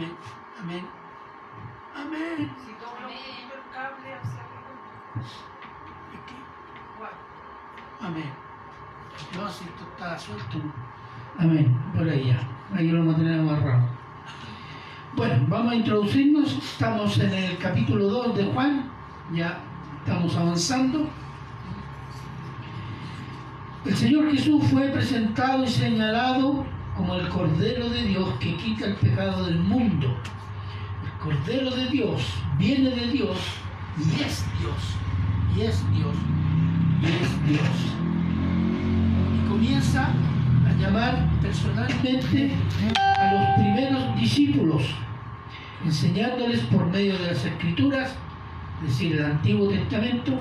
Amén. 0.00 0.16
Amén. 0.62 0.86
Amén. 1.94 2.50
Si 2.64 2.72
poquito 2.72 3.54
el 3.54 3.74
cable 3.74 4.14
hacia 4.14 4.40
arriba. 4.40 4.70
Amén. 8.00 8.30
No, 9.36 9.48
si 9.50 9.64
esto 9.64 9.84
está 9.90 10.18
suelto. 10.18 10.58
Amén. 11.38 11.78
Por 11.94 12.08
ahí 12.08 12.28
ya. 12.28 12.40
Ahí 12.74 12.88
lo 12.88 13.00
vamos 13.00 13.16
a 13.16 13.18
tener 13.18 13.40
amarrado. 13.40 13.88
Bueno, 15.16 15.44
vamos 15.48 15.72
a 15.72 15.74
introducirnos. 15.74 16.56
Estamos 16.56 17.18
en 17.18 17.34
el 17.34 17.58
capítulo 17.58 18.06
2 18.06 18.36
de 18.38 18.44
Juan. 18.46 18.90
Ya 19.34 19.60
estamos 19.98 20.34
avanzando. 20.34 21.10
El 23.84 23.96
Señor 23.96 24.30
Jesús 24.30 24.64
fue 24.70 24.88
presentado 24.88 25.62
y 25.64 25.68
señalado 25.68 26.64
como 27.00 27.14
el 27.14 27.28
Cordero 27.30 27.88
de 27.88 28.02
Dios 28.02 28.28
que 28.40 28.56
quita 28.56 28.84
el 28.84 28.94
pecado 28.96 29.46
del 29.46 29.58
mundo. 29.58 30.14
El 31.02 31.18
Cordero 31.24 31.70
de 31.70 31.86
Dios 31.86 32.20
viene 32.58 32.90
de 32.90 33.06
Dios 33.10 33.38
y 33.96 34.22
es 34.22 34.44
Dios. 34.60 34.96
Y 35.56 35.60
es 35.62 35.82
Dios. 35.94 36.14
Y 37.00 37.06
es 37.06 37.48
Dios. 37.48 37.68
Y 39.34 39.48
comienza 39.48 40.10
a 40.68 40.72
llamar 40.78 41.26
personalmente 41.40 42.52
a 42.98 43.32
los 43.32 43.48
primeros 43.56 44.16
discípulos, 44.20 44.82
enseñándoles 45.82 46.60
por 46.64 46.84
medio 46.86 47.16
de 47.16 47.28
las 47.28 47.46
Escrituras, 47.46 48.14
es 48.82 48.88
decir, 48.88 49.16
el 49.16 49.24
Antiguo 49.24 49.70
Testamento, 49.70 50.32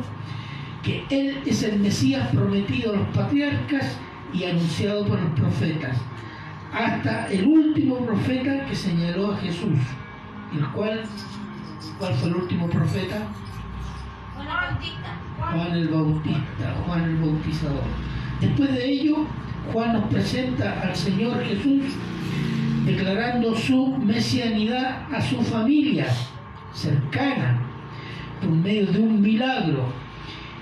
que 0.84 1.06
Él 1.10 1.42
es 1.46 1.64
el 1.64 1.80
Mesías 1.80 2.28
prometido 2.34 2.94
a 2.94 2.98
los 2.98 3.08
patriarcas 3.16 3.98
y 4.34 4.44
anunciado 4.44 5.06
por 5.06 5.22
los 5.22 5.32
profetas, 5.40 5.98
hasta 6.74 7.28
el 7.28 7.46
último 7.46 7.98
profeta 8.06 8.66
que 8.66 8.76
señaló 8.76 9.32
a 9.32 9.38
Jesús, 9.38 9.80
el 10.54 10.66
cual, 10.70 11.02
¿cuál 11.98 12.14
fue 12.16 12.30
el 12.30 12.36
último 12.36 12.70
profeta? 12.70 13.28
Juan 14.36 14.48
el 14.48 14.70
Bautista. 14.70 15.20
Juan 15.38 15.72
el 15.74 15.88
Bautista, 15.88 16.76
Juan 16.86 17.04
el 17.04 17.16
Bautizador. 17.18 17.84
Después 18.42 18.72
de 18.74 18.86
ello, 18.86 19.26
Juan 19.74 19.94
nos 19.94 20.06
presenta 20.06 20.82
al 20.82 20.96
Señor 20.96 21.44
Jesús 21.44 21.84
declarando 22.86 23.56
su 23.56 23.98
mesianidad 23.98 25.14
a 25.14 25.22
su 25.22 25.42
familia 25.42 26.08
cercana 26.74 27.62
por 28.42 28.50
medio 28.52 28.88
de 28.88 29.00
un 29.00 29.22
milagro 29.22 29.92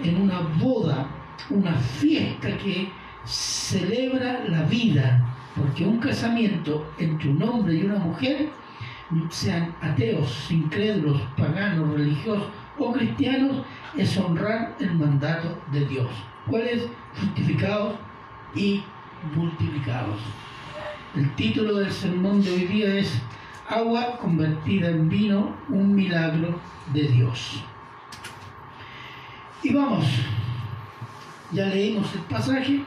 en 0.04 0.22
una 0.22 0.40
boda, 0.60 1.08
una 1.50 1.74
fiesta 1.74 2.50
que 2.58 2.90
celebra 3.26 4.44
la 4.48 4.64
vida, 4.64 5.37
porque 5.58 5.86
un 5.86 5.98
casamiento 6.00 6.86
entre 6.98 7.30
un 7.30 7.42
hombre 7.42 7.76
y 7.76 7.84
una 7.84 7.98
mujer, 7.98 8.50
sean 9.30 9.74
ateos, 9.82 10.52
incrédulos, 10.52 11.22
paganos, 11.38 11.94
religiosos 11.94 12.48
o 12.78 12.92
cristianos, 12.92 13.66
es 13.96 14.18
honrar 14.18 14.76
el 14.80 14.94
mandato 14.96 15.58
de 15.72 15.86
Dios. 15.86 16.10
¿Cuáles? 16.46 16.84
Justificados 17.20 17.96
y 18.56 18.84
multiplicados. 19.36 20.20
El 21.16 21.34
título 21.36 21.78
del 21.78 21.92
sermón 21.92 22.44
de 22.44 22.52
hoy 22.52 22.66
día 22.66 22.96
es 22.96 23.20
Agua 23.70 24.18
convertida 24.20 24.90
en 24.90 25.10
vino, 25.10 25.56
un 25.70 25.96
milagro 25.96 26.60
de 26.94 27.04
Dios. 27.04 27.64
Y 29.64 29.74
vamos, 29.74 30.06
ya 31.52 31.66
leímos 31.66 32.14
el 32.14 32.22
pasaje, 32.22 32.84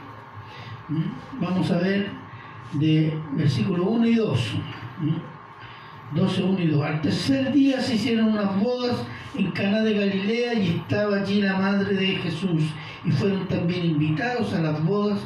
vamos 1.40 1.70
a 1.70 1.78
ver 1.78 2.19
de 2.72 3.18
versículo 3.32 3.84
1 3.84 4.06
y 4.06 4.14
2. 4.14 4.40
12, 6.14 6.42
1 6.42 6.60
y 6.60 6.66
2. 6.66 6.84
Al 6.84 7.00
tercer 7.00 7.52
día 7.52 7.80
se 7.80 7.94
hicieron 7.94 8.28
unas 8.28 8.60
bodas 8.60 8.96
en 9.34 9.50
Caná 9.52 9.80
de 9.80 9.94
Galilea 9.94 10.54
y 10.54 10.76
estaba 10.76 11.18
allí 11.18 11.40
la 11.40 11.56
madre 11.56 11.94
de 11.94 12.16
Jesús 12.16 12.62
y 13.04 13.12
fueron 13.12 13.46
también 13.46 13.84
invitados 13.84 14.52
a 14.54 14.60
las 14.60 14.84
bodas 14.84 15.20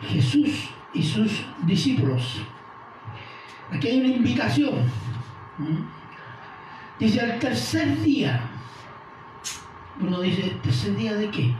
Jesús 0.00 0.70
y 0.94 1.02
sus 1.02 1.44
discípulos. 1.64 2.40
Aquí 3.70 3.88
hay 3.88 4.00
una 4.00 4.08
invitación. 4.08 4.74
Dice 6.98 7.20
al 7.20 7.38
tercer 7.38 8.00
día. 8.02 8.48
Uno 10.00 10.20
dice, 10.20 10.56
¿tercer 10.62 10.96
día 10.96 11.14
de 11.14 11.30
qué? 11.30 11.54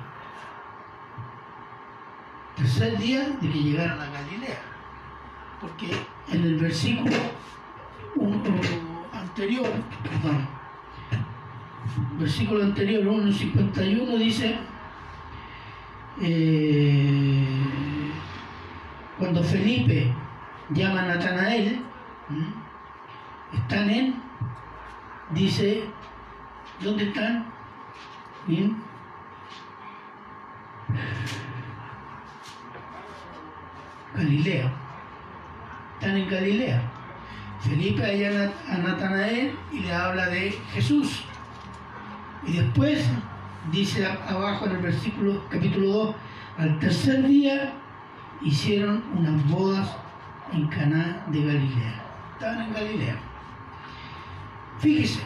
Tercer 2.57 2.99
día 2.99 3.29
de 3.41 3.51
que 3.51 3.63
llegaron 3.63 4.01
a 4.01 4.11
Galilea. 4.11 4.72
Porque 5.63 5.87
en 6.33 6.45
el 6.45 6.57
versículo 6.59 7.15
un- 8.17 8.35
un 8.35 9.07
anterior, 9.13 9.71
perdón, 10.03 10.49
versículo 12.19 12.65
anterior, 12.65 13.07
1.51, 13.07 14.17
dice, 14.19 14.59
eh, 16.21 17.49
cuando 19.19 19.43
Felipe 19.45 20.13
llama 20.71 21.03
a 21.03 21.07
Natanael, 21.07 21.81
están 23.55 23.89
en, 23.91 24.15
dice, 25.31 25.85
¿dónde 26.81 27.05
están? 27.05 27.47
¿Bien? 28.49 28.77
Galilea. 34.15 34.82
Están 36.03 36.17
en 36.17 36.29
Galilea. 36.29 36.83
Felipe 37.61 38.03
halla 38.03 38.53
a 38.69 38.77
Natanael 38.79 39.57
y 39.71 39.79
le 39.79 39.95
habla 39.95 40.27
de 40.27 40.51
Jesús. 40.75 41.23
Y 42.45 42.55
después 42.55 43.07
dice 43.71 44.05
abajo 44.05 44.67
en 44.67 44.73
el 44.73 44.79
versículo 44.79 45.45
capítulo 45.49 45.87
2, 45.87 46.15
al 46.59 46.79
tercer 46.81 47.25
día 47.29 47.75
hicieron 48.41 49.05
unas 49.17 49.49
bodas 49.49 49.97
en 50.53 50.67
Caná 50.67 51.25
de 51.29 51.45
Galilea. 51.45 52.05
Estaban 52.33 52.63
en 52.63 52.73
Galilea. 52.75 53.17
Fíjese, 54.81 55.21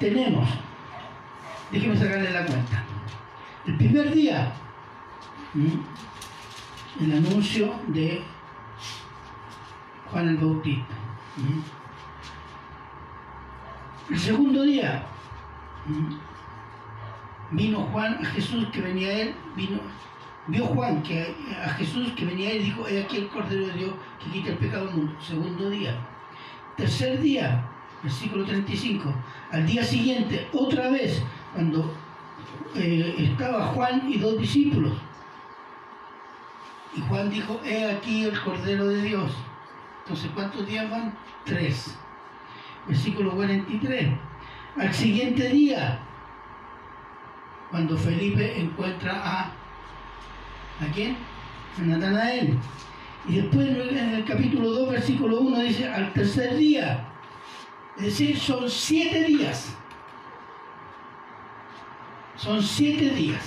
tenemos, 0.00 0.48
déjeme 1.70 1.96
sacarle 1.96 2.32
la 2.32 2.46
cuenta. 2.46 2.82
El 3.64 3.76
primer 3.76 4.12
día, 4.12 4.52
el 7.00 7.12
anuncio 7.12 7.72
de 7.86 8.24
Juan 10.10 10.28
el 10.28 10.36
Bautista. 10.36 10.94
El 14.10 14.18
segundo 14.18 14.62
día, 14.62 15.04
vino 17.52 17.80
Juan 17.92 18.14
a 18.20 18.24
Jesús 18.24 18.66
que 18.72 18.80
venía 18.80 19.08
a 19.08 19.12
él, 19.12 19.34
vino, 19.54 19.78
vio 20.48 20.66
Juan 20.66 21.02
que 21.02 21.34
a 21.64 21.68
Jesús 21.70 22.12
que 22.16 22.24
venía 22.24 22.50
él 22.50 22.62
y 22.62 22.64
dijo, 22.64 22.88
he 22.88 23.02
aquí 23.02 23.18
el 23.18 23.28
Cordero 23.28 23.68
de 23.68 23.72
Dios 23.74 23.92
que 24.22 24.30
quita 24.30 24.50
el 24.50 24.58
pecado 24.58 24.86
del 24.86 24.96
mundo. 24.96 25.14
Segundo 25.20 25.70
día. 25.70 25.94
Tercer 26.76 27.20
día, 27.20 27.64
versículo 28.02 28.44
35. 28.44 29.14
Al 29.52 29.66
día 29.66 29.84
siguiente, 29.84 30.48
otra 30.52 30.90
vez, 30.90 31.22
cuando 31.52 31.94
eh, 32.74 33.14
estaba 33.18 33.66
Juan 33.66 34.10
y 34.10 34.18
dos 34.18 34.38
discípulos. 34.38 34.92
Y 36.96 37.00
Juan 37.02 37.30
dijo, 37.30 37.60
he 37.64 37.88
aquí 37.88 38.24
el 38.24 38.40
Cordero 38.40 38.88
de 38.88 39.02
Dios. 39.02 39.30
Entonces, 40.10 40.32
¿cuántos 40.34 40.66
días 40.66 40.90
van? 40.90 41.16
Tres. 41.44 41.96
Versículo 42.88 43.30
43. 43.30 44.08
Al 44.76 44.92
siguiente 44.92 45.48
día, 45.50 46.00
cuando 47.70 47.96
Felipe 47.96 48.60
encuentra 48.60 49.12
a 49.24 49.40
¿a 50.80 50.92
quién? 50.92 51.16
A 51.78 51.82
Natanael. 51.82 52.58
Y 53.28 53.36
después 53.36 53.68
en 53.68 54.14
el, 54.14 54.24
capítulo 54.24 54.72
2, 54.72 54.90
versículo 54.90 55.42
1 55.42 55.60
dice, 55.60 55.88
al 55.88 56.12
tercer 56.12 56.56
día. 56.56 57.06
Es 57.96 58.06
decir, 58.06 58.36
son 58.36 58.68
siete 58.68 59.22
días. 59.22 59.76
Son 62.34 62.60
siete 62.60 63.10
días. 63.10 63.44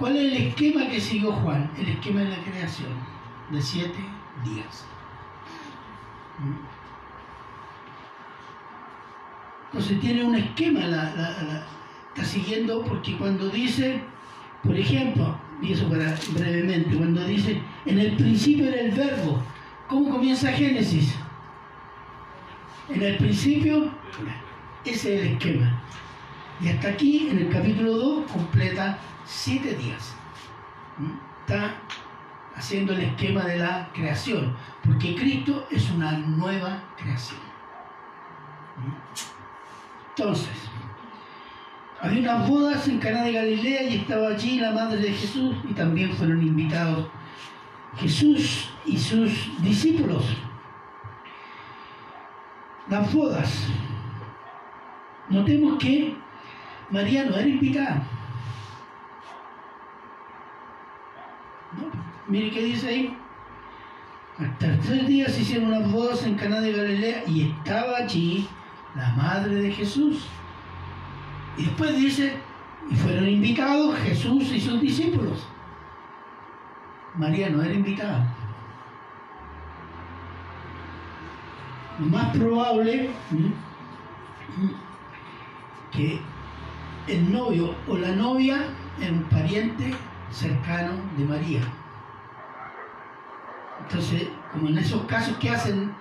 ¿Cuál 0.00 0.16
es 0.16 0.32
el 0.32 0.48
esquema 0.48 0.88
que 0.88 1.00
siguió 1.00 1.30
Juan? 1.30 1.70
El 1.78 1.90
esquema 1.90 2.22
de 2.22 2.30
la 2.30 2.42
creación, 2.42 2.90
de 3.52 3.62
siete 3.62 4.00
días. 4.44 4.84
Entonces 9.72 10.00
tiene 10.00 10.24
un 10.24 10.34
esquema, 10.34 10.80
la- 10.80 11.64
está 12.08 12.24
siguiendo 12.24 12.84
porque 12.84 13.16
cuando 13.16 13.48
dice, 13.48 14.02
por 14.62 14.76
ejemplo, 14.76 15.34
y 15.62 15.72
eso 15.72 15.88
para 15.88 16.14
brevemente, 16.34 16.94
cuando 16.96 17.24
dice, 17.24 17.62
en 17.86 17.98
el 17.98 18.16
principio 18.16 18.68
era 18.68 18.80
el 18.80 18.90
verbo, 18.92 19.42
¿cómo 19.88 20.10
comienza 20.10 20.52
Génesis? 20.52 21.14
En 22.88 23.02
el 23.02 23.16
principio, 23.16 23.90
ese 24.84 25.14
es 25.14 25.20
el 25.22 25.32
esquema. 25.34 25.82
Y 26.60 26.68
hasta 26.68 26.88
aquí, 26.88 27.28
en 27.30 27.38
el 27.38 27.48
capítulo 27.48 27.92
2, 27.96 28.30
completa 28.30 28.98
siete 29.24 29.74
días. 29.76 30.14
¿Mm? 30.98 31.12
Está 31.46 31.80
haciendo 32.56 32.92
el 32.92 33.00
esquema 33.00 33.44
de 33.44 33.58
la 33.58 33.88
creación. 33.92 34.56
Porque 34.84 35.14
Cristo 35.14 35.66
es 35.70 35.90
una 35.90 36.12
nueva 36.12 36.82
creación. 36.96 37.40
Entonces, 40.16 40.70
había 42.00 42.20
unas 42.20 42.48
bodas 42.48 42.88
en 42.88 42.98
Caná 42.98 43.22
de 43.22 43.32
Galilea 43.32 43.82
y 43.84 43.96
estaba 43.98 44.28
allí 44.28 44.58
la 44.58 44.72
madre 44.72 45.00
de 45.00 45.12
Jesús 45.12 45.56
y 45.68 45.72
también 45.72 46.12
fueron 46.12 46.42
invitados 46.42 47.06
Jesús 47.96 48.70
y 48.84 48.98
sus 48.98 49.62
discípulos. 49.62 50.24
Las 52.88 53.12
bodas. 53.12 53.68
Notemos 55.28 55.78
que 55.78 56.16
María 56.90 57.24
no 57.24 57.36
era 57.36 57.48
invitada. 57.48 58.02
¿No? 61.72 62.11
Mire 62.28 62.50
qué 62.50 62.62
dice 62.62 62.88
ahí. 62.88 63.18
Hasta 64.38 64.78
tres 64.80 65.06
días 65.06 65.38
hicieron 65.38 65.68
unas 65.68 65.90
bodas 65.92 66.24
en 66.24 66.34
Caná 66.36 66.60
de 66.60 66.72
Galilea 66.72 67.24
y 67.26 67.50
estaba 67.50 67.98
allí 67.98 68.48
la 68.94 69.10
madre 69.14 69.56
de 69.56 69.72
Jesús. 69.72 70.26
Y 71.56 71.64
después 71.64 71.96
dice, 71.96 72.34
y 72.90 72.96
fueron 72.96 73.28
invitados 73.28 73.98
Jesús 74.00 74.50
y 74.52 74.60
sus 74.60 74.80
discípulos. 74.80 75.46
María 77.14 77.50
no 77.50 77.62
era 77.62 77.74
invitada. 77.74 78.34
Lo 81.98 82.06
más 82.06 82.34
probable 82.34 83.10
que 85.92 86.20
el 87.06 87.32
novio 87.32 87.74
o 87.86 87.98
la 87.98 88.12
novia 88.12 88.64
era 89.00 89.12
un 89.12 89.24
pariente 89.24 89.92
cercano 90.30 90.92
de 91.18 91.24
María. 91.24 91.81
Entonces, 93.92 94.28
como 94.50 94.68
en 94.68 94.78
esos 94.78 95.02
casos 95.04 95.36
que 95.36 95.50
hacen 95.50 95.92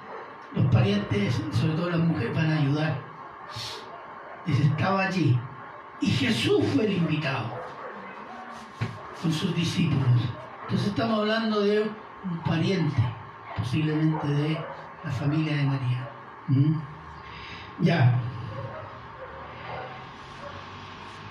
los 0.56 0.66
parientes, 0.68 1.42
sobre 1.52 1.74
todo 1.74 1.90
las 1.90 2.00
mujeres, 2.00 2.34
van 2.34 2.50
a 2.50 2.58
ayudar. 2.60 2.98
Dice, 4.46 4.64
estaba 4.64 5.08
allí. 5.08 5.38
Y 6.00 6.08
Jesús 6.08 6.64
fue 6.74 6.86
el 6.86 6.94
invitado 6.94 7.52
con 9.22 9.34
sus 9.34 9.54
discípulos. 9.54 10.22
Entonces 10.64 10.88
estamos 10.88 11.20
hablando 11.20 11.60
de 11.60 11.82
un 11.82 12.40
pariente, 12.46 13.02
posiblemente 13.58 14.26
de 14.26 14.58
la 15.04 15.12
familia 15.12 15.58
de 15.58 15.64
María. 15.64 16.10
¿Mm? 16.48 16.74
Ya. 17.82 18.18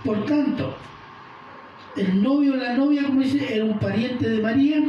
Por 0.05 0.27
tanto, 0.27 0.77
el 1.97 2.23
novio 2.23 2.53
o 2.53 2.57
la 2.57 2.75
novia, 2.75 3.07
como 3.07 3.23
dice, 3.23 3.57
era 3.57 3.65
un 3.65 3.79
pariente 3.79 4.29
de 4.29 4.43
María. 4.43 4.83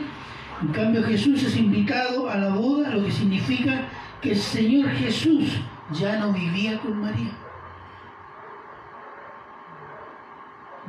En 0.61 0.67
cambio, 0.67 1.03
Jesús 1.03 1.41
es 1.43 1.57
invitado 1.57 2.29
a 2.29 2.37
la 2.37 2.49
boda, 2.49 2.89
lo 2.91 3.03
que 3.03 3.11
significa 3.11 3.87
que 4.21 4.31
el 4.31 4.37
Señor 4.37 4.89
Jesús 4.91 5.59
ya 5.91 6.17
no 6.17 6.31
vivía 6.31 6.79
con 6.79 7.01
María. 7.01 7.31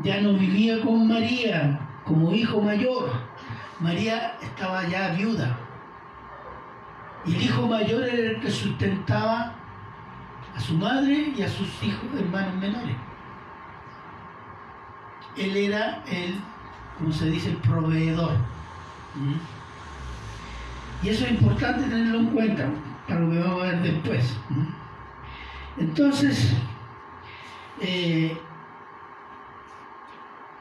Ya 0.02 0.20
no 0.20 0.34
vivía 0.34 0.80
con 0.82 1.08
María 1.08 1.80
como 2.04 2.32
hijo 2.34 2.60
mayor. 2.60 3.12
María 3.80 4.36
estaba 4.42 4.86
ya 4.88 5.12
viuda. 5.12 5.58
Y 7.24 7.34
el 7.36 7.42
hijo 7.42 7.66
mayor 7.66 8.02
era 8.04 8.30
el 8.30 8.40
que 8.40 8.50
sustentaba 8.50 9.54
a 10.54 10.60
su 10.60 10.74
madre 10.74 11.32
y 11.34 11.42
a 11.42 11.48
sus 11.48 11.82
hijos, 11.82 12.08
hermanos 12.18 12.54
menores. 12.56 12.96
Él 15.36 15.56
era 15.56 16.02
el, 16.06 16.38
como 16.98 17.10
se 17.10 17.30
dice, 17.30 17.50
el 17.50 17.56
proveedor. 17.56 18.36
¿Mm? 19.14 19.61
Y 21.02 21.08
eso 21.08 21.24
es 21.24 21.32
importante 21.32 21.82
tenerlo 21.82 22.18
en 22.20 22.26
cuenta 22.26 22.68
para 23.08 23.20
lo 23.20 23.30
que 23.30 23.38
vamos 23.38 23.62
a 23.62 23.66
ver 23.66 23.82
después. 23.82 24.36
Entonces, 25.78 26.54
eh, 27.80 28.36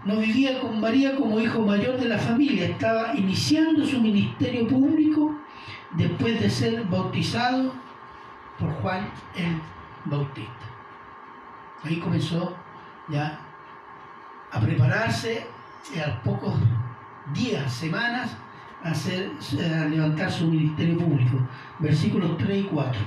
no 0.05 0.17
vivía 0.17 0.59
con 0.59 0.79
María 0.81 1.15
como 1.15 1.39
hijo 1.39 1.61
mayor 1.61 1.97
de 1.99 2.07
la 2.07 2.17
familia, 2.17 2.65
estaba 2.65 3.13
iniciando 3.13 3.85
su 3.85 4.01
ministerio 4.01 4.67
público 4.67 5.35
después 5.91 6.41
de 6.41 6.49
ser 6.49 6.85
bautizado 6.85 7.73
por 8.57 8.71
Juan 8.81 9.09
el 9.35 9.61
Bautista. 10.05 10.65
Ahí 11.83 11.97
comenzó 11.97 12.55
ya 13.09 13.39
a 14.51 14.59
prepararse 14.59 15.45
a 16.03 16.23
pocos 16.23 16.55
días, 17.33 17.71
semanas, 17.71 18.35
hacer, 18.83 19.31
a 19.60 19.86
levantar 19.86 20.31
su 20.31 20.48
ministerio 20.48 20.98
público. 20.98 21.38
Versículos 21.80 22.38
3 22.38 22.60
y 22.60 22.63
4. 22.63 23.01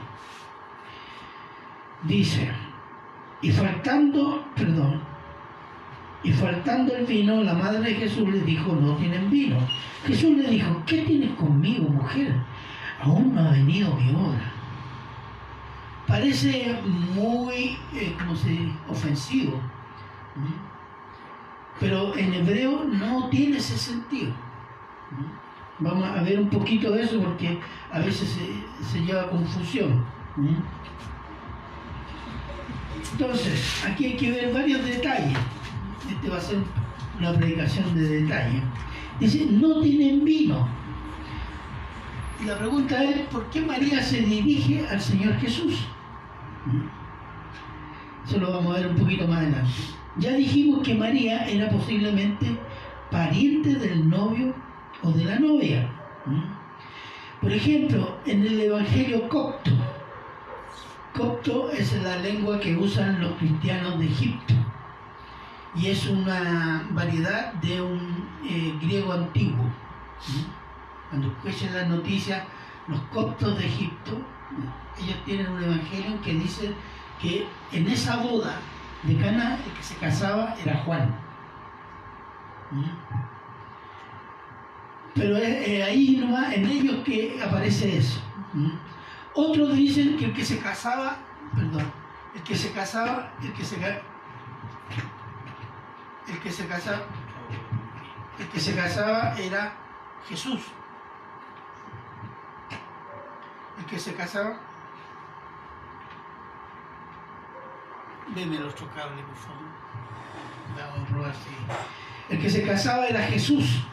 Dice, 2.04 2.50
y 3.40 3.50
faltando, 3.50 4.44
perdón, 4.54 5.00
y 6.22 6.32
faltando 6.32 6.96
el 6.96 7.06
vino, 7.06 7.42
la 7.42 7.54
madre 7.54 7.80
de 7.80 7.94
Jesús 7.94 8.28
le 8.28 8.40
dijo, 8.40 8.74
no 8.74 8.96
tienen 8.96 9.30
vino. 9.30 9.58
Jesús 10.06 10.36
le 10.36 10.48
dijo, 10.48 10.82
¿qué 10.86 11.02
tienes 11.02 11.32
conmigo, 11.32 11.88
mujer? 11.88 12.34
Aún 13.02 13.34
no 13.34 13.42
ha 13.42 13.52
venido 13.52 13.94
mi 13.94 14.10
hora. 14.14 14.52
Parece 16.06 16.78
muy, 17.14 17.76
eh, 17.94 18.14
¿cómo 18.18 18.34
se 18.36 18.50
dice? 18.50 18.72
ofensivo. 18.88 19.60
Pero 21.80 22.16
en 22.16 22.34
hebreo 22.34 22.84
no 22.84 23.28
tiene 23.28 23.58
ese 23.58 23.76
sentido. 23.76 24.32
Vamos 25.80 26.04
a 26.04 26.22
ver 26.22 26.38
un 26.38 26.48
poquito 26.48 26.92
de 26.92 27.02
eso 27.02 27.20
porque 27.20 27.58
a 27.90 27.98
veces 27.98 28.38
se, 28.80 29.00
lleva 29.00 29.28
confusión. 29.28 30.04
Entonces, 33.12 33.84
aquí 33.84 34.06
hay 34.06 34.16
que 34.16 34.30
ver 34.30 34.52
varios 34.52 34.84
detalles. 34.84 35.36
Este 36.08 36.28
va 36.28 36.36
a 36.36 36.40
ser 36.40 36.58
una 37.18 37.32
predicación 37.32 37.94
de 37.94 38.22
detalle. 38.22 38.62
Dice, 39.18 39.46
no 39.50 39.80
tienen 39.80 40.24
vino. 40.24 40.68
Y 42.40 42.46
la 42.46 42.58
pregunta 42.58 43.02
es, 43.02 43.20
¿por 43.26 43.48
qué 43.50 43.60
María 43.60 44.00
se 44.02 44.20
dirige 44.20 44.86
al 44.88 45.00
Señor 45.00 45.36
Jesús? 45.38 45.86
Eso 48.26 48.38
lo 48.38 48.52
vamos 48.52 48.76
a 48.76 48.80
ver 48.80 48.88
un 48.88 48.96
poquito 48.96 49.26
más 49.26 49.38
adelante. 49.38 49.70
Ya 50.18 50.32
dijimos 50.32 50.82
que 50.82 50.94
María 50.94 51.46
era 51.48 51.68
posiblemente 51.68 52.56
pariente 53.10 53.74
del 53.74 54.08
novio 54.08 54.54
o 55.04 55.12
de 55.12 55.24
la 55.24 55.38
novia. 55.38 55.88
Por 57.40 57.52
ejemplo, 57.52 58.16
en 58.24 58.46
el 58.46 58.60
Evangelio 58.60 59.28
copto, 59.28 59.70
copto 61.14 61.70
es 61.70 61.92
la 62.02 62.16
lengua 62.16 62.58
que 62.58 62.76
usan 62.76 63.20
los 63.20 63.32
cristianos 63.32 63.98
de 63.98 64.06
Egipto 64.06 64.54
y 65.76 65.88
es 65.88 66.06
una 66.06 66.86
variedad 66.90 67.52
de 67.54 67.82
un 67.82 68.28
eh, 68.48 68.74
griego 68.80 69.12
antiguo. 69.12 69.64
Cuando 71.10 71.28
escuchen 71.28 71.74
las 71.74 71.88
noticias, 71.88 72.44
los 72.88 73.00
coptos 73.12 73.58
de 73.58 73.66
Egipto, 73.66 74.18
ellos 74.98 75.16
tienen 75.24 75.50
un 75.50 75.62
evangelio 75.62 76.20
que 76.22 76.32
dice 76.34 76.72
que 77.20 77.46
en 77.72 77.88
esa 77.88 78.16
boda 78.16 78.56
de 79.02 79.16
Cana 79.18 79.58
el 79.64 79.72
que 79.72 79.82
se 79.82 79.96
casaba 79.96 80.54
era 80.62 80.82
Juan. 80.84 81.14
Pero 85.14 85.36
es, 85.36 85.68
eh, 85.68 85.82
ahí 85.82 86.16
nomás, 86.16 86.52
en 86.54 86.66
ellos 86.66 87.04
que 87.04 87.40
aparece 87.42 87.98
eso. 87.98 88.20
Otros 89.34 89.74
dicen 89.76 90.16
que 90.16 90.26
el 90.26 90.32
que 90.32 90.44
se 90.44 90.58
casaba, 90.58 91.16
perdón, 91.54 91.90
el 92.34 92.42
que 92.42 92.56
se 92.56 92.72
casaba, 92.72 93.32
el 93.42 93.52
que 93.52 93.64
se 93.64 93.76
el 96.26 96.40
que 96.40 96.50
se 96.50 96.66
casaba, 96.66 97.02
el 98.38 98.48
que 98.48 98.60
se 98.60 98.74
casaba 98.74 99.34
era 99.38 99.72
Jesús. 100.28 100.60
El 103.78 103.84
que 103.86 103.98
se 103.98 104.14
casaba, 104.14 104.56
deme 108.34 108.56
el 108.56 108.64
otro 108.64 108.88
cable, 108.94 109.22
por 109.22 109.36
favor. 109.36 109.64
Vamos 110.76 111.08
a 111.08 111.12
probar 111.12 111.34
si. 111.34 112.34
El 112.34 112.40
que 112.40 112.50
se 112.50 112.66
casaba 112.66 113.06
era 113.06 113.20
Jesús. 113.22 113.84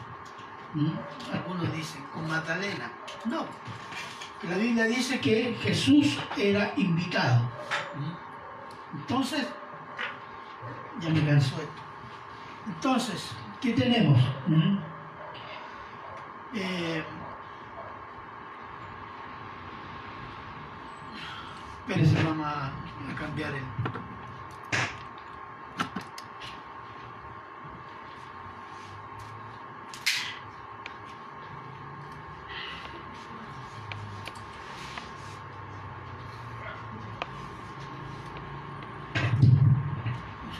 ¿Mm? 0.74 0.90
Algunos 1.32 1.72
dicen, 1.74 2.02
con 2.12 2.26
Magdalena. 2.26 2.90
No. 3.24 3.46
La 4.48 4.56
Biblia 4.56 4.84
dice 4.84 5.20
que 5.20 5.56
Jesús 5.62 6.18
era 6.36 6.72
invitado. 6.76 7.42
¿Mm? 7.94 8.96
Entonces, 8.98 9.46
ya 11.00 11.10
me 11.10 11.24
cansó 11.26 11.56
esto. 11.56 11.82
Entonces, 12.66 13.30
¿qué 13.60 13.72
tenemos? 13.72 14.18
¿Mm? 14.46 14.78
Eh, 16.54 17.04
vamos 22.24 22.46
a, 22.46 22.66
a 22.66 23.14
cambiar 23.18 23.54
el... 23.54 23.62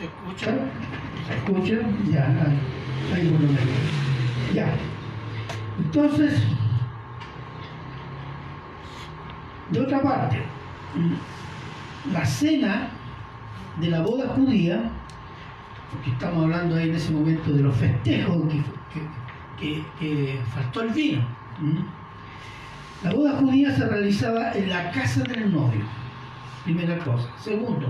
¿Se 0.03 0.09
escucha? 0.09 0.51
¿Se 1.27 1.33
escucha? 1.33 1.75
Ya, 2.11 2.25
por 3.09 3.19
lo 3.19 3.39
menos. 3.39 3.59
Ya. 4.53 4.67
Entonces, 5.79 6.41
de 9.71 9.79
otra 9.79 10.01
parte, 10.01 10.41
la 12.11 12.25
cena 12.25 12.89
de 13.79 13.91
la 13.91 14.01
boda 14.01 14.27
judía, 14.35 14.91
porque 15.93 16.09
estamos 16.09 16.43
hablando 16.43 16.75
ahí 16.75 16.89
en 16.89 16.95
ese 16.95 17.13
momento 17.13 17.53
de 17.53 17.63
los 17.63 17.75
festejos 17.77 18.43
que, 19.57 20.41
faltó 20.53 20.81
el 20.81 20.89
vino. 20.89 21.21
La 23.05 23.13
boda 23.13 23.37
judía 23.37 23.73
se 23.73 23.87
realizaba 23.87 24.51
en 24.51 24.69
la 24.69 24.91
casa 24.91 25.23
del 25.23 25.53
novio, 25.53 25.85
primera 26.65 26.97
cosa. 26.99 27.29
Segundo, 27.37 27.87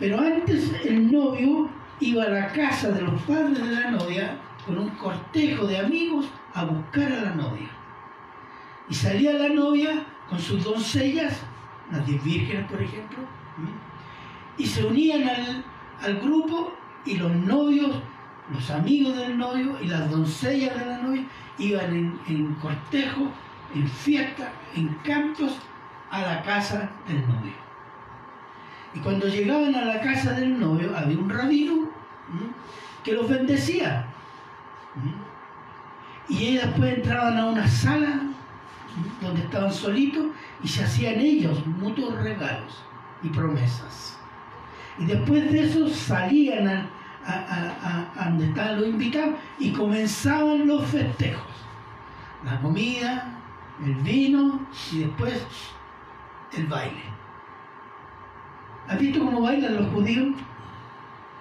pero 0.00 0.18
antes 0.18 0.72
el 0.82 1.12
novio 1.12 1.68
iba 2.00 2.24
a 2.24 2.30
la 2.30 2.48
casa 2.48 2.90
de 2.90 3.02
los 3.02 3.20
padres 3.22 3.62
de 3.62 3.70
la 3.70 3.90
novia 3.90 4.40
con 4.64 4.78
un 4.78 4.88
cortejo 4.90 5.66
de 5.66 5.78
amigos 5.78 6.26
a 6.54 6.64
buscar 6.64 7.12
a 7.12 7.22
la 7.22 7.34
novia. 7.34 7.68
Y 8.88 8.94
salía 8.94 9.34
la 9.34 9.50
novia 9.50 10.06
con 10.28 10.38
sus 10.38 10.64
doncellas, 10.64 11.42
las 11.92 12.06
diez 12.06 12.24
vírgenes 12.24 12.66
por 12.70 12.82
ejemplo, 12.82 13.18
y 14.56 14.66
se 14.66 14.84
unían 14.84 15.28
al, 15.28 15.64
al 16.02 16.16
grupo 16.20 16.72
y 17.04 17.16
los 17.16 17.30
novios, 17.32 17.94
los 18.52 18.70
amigos 18.70 19.16
del 19.18 19.36
novio 19.36 19.76
y 19.82 19.86
las 19.86 20.10
doncellas 20.10 20.78
de 20.78 20.86
la 20.86 20.98
novia 20.98 21.24
iban 21.58 21.94
en, 21.94 22.20
en 22.26 22.54
cortejo, 22.54 23.30
en 23.74 23.86
fiesta, 23.86 24.50
en 24.74 24.88
cantos 25.04 25.58
a 26.10 26.22
la 26.22 26.42
casa 26.42 26.90
del 27.06 27.20
novio. 27.28 27.69
Y 28.94 28.98
cuando 29.00 29.28
llegaban 29.28 29.74
a 29.74 29.84
la 29.84 30.00
casa 30.00 30.32
del 30.32 30.58
novio 30.58 30.96
había 30.96 31.18
un 31.18 31.30
rabino 31.30 31.90
que 33.04 33.12
los 33.12 33.28
bendecía. 33.28 34.06
Y 36.28 36.44
ellos 36.48 36.64
después 36.66 36.94
entraban 36.94 37.38
a 37.38 37.46
una 37.46 37.68
sala 37.68 38.22
donde 39.20 39.42
estaban 39.42 39.72
solitos 39.72 40.26
y 40.62 40.68
se 40.68 40.84
hacían 40.84 41.20
ellos 41.20 41.64
mutuos 41.66 42.20
regalos 42.22 42.82
y 43.22 43.28
promesas. 43.28 44.18
Y 44.98 45.06
después 45.06 45.50
de 45.50 45.64
eso 45.64 45.88
salían 45.88 46.68
a 46.68 48.24
donde 48.24 48.46
estaban 48.46 48.80
los 48.80 48.88
invitados 48.88 49.34
y 49.58 49.72
comenzaban 49.72 50.66
los 50.66 50.84
festejos. 50.86 51.46
La 52.44 52.60
comida, 52.60 53.38
el 53.84 53.94
vino 53.96 54.66
y 54.92 55.00
después 55.00 55.46
el 56.52 56.66
baile. 56.66 57.09
¿Has 58.90 58.98
visto 58.98 59.20
cómo 59.20 59.42
bailan 59.42 59.76
los 59.76 59.86
judíos? 59.92 60.34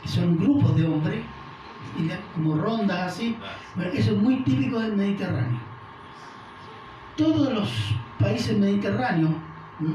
Que 0.04 0.08
son 0.08 0.38
grupos 0.38 0.76
de 0.76 0.86
hombres, 0.86 1.26
como 2.36 2.56
rondas 2.56 3.14
así. 3.14 3.36
Bueno, 3.76 3.92
eso 3.92 4.12
es 4.12 4.18
muy 4.20 4.44
típico 4.44 4.80
del 4.80 4.96
Mediterráneo. 4.96 5.60
Todos 7.18 7.52
los 7.52 7.96
países 8.20 8.56
mediterráneos, 8.56 9.32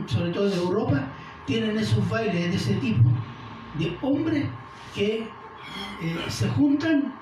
sobre 0.07 0.33
todo 0.33 0.51
de 0.51 0.57
Europa, 0.57 1.07
tienen 1.47 1.79
esos 1.79 2.07
bailes 2.09 2.51
de 2.51 2.57
ese 2.57 2.75
tipo, 2.75 3.09
de 3.79 3.97
hombres 4.03 4.47
que 4.93 5.29
eh, 6.03 6.25
se 6.27 6.49
juntan, 6.49 7.15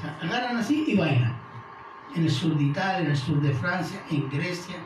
se 0.00 0.26
agarran 0.26 0.56
así 0.56 0.82
y 0.88 0.96
bailan. 0.96 1.36
En 2.14 2.22
el 2.22 2.30
sur 2.30 2.56
de 2.56 2.64
Italia, 2.64 3.00
en 3.00 3.10
el 3.10 3.16
sur 3.18 3.38
de 3.42 3.52
Francia, 3.52 4.00
en 4.10 4.30
Grecia. 4.30 4.76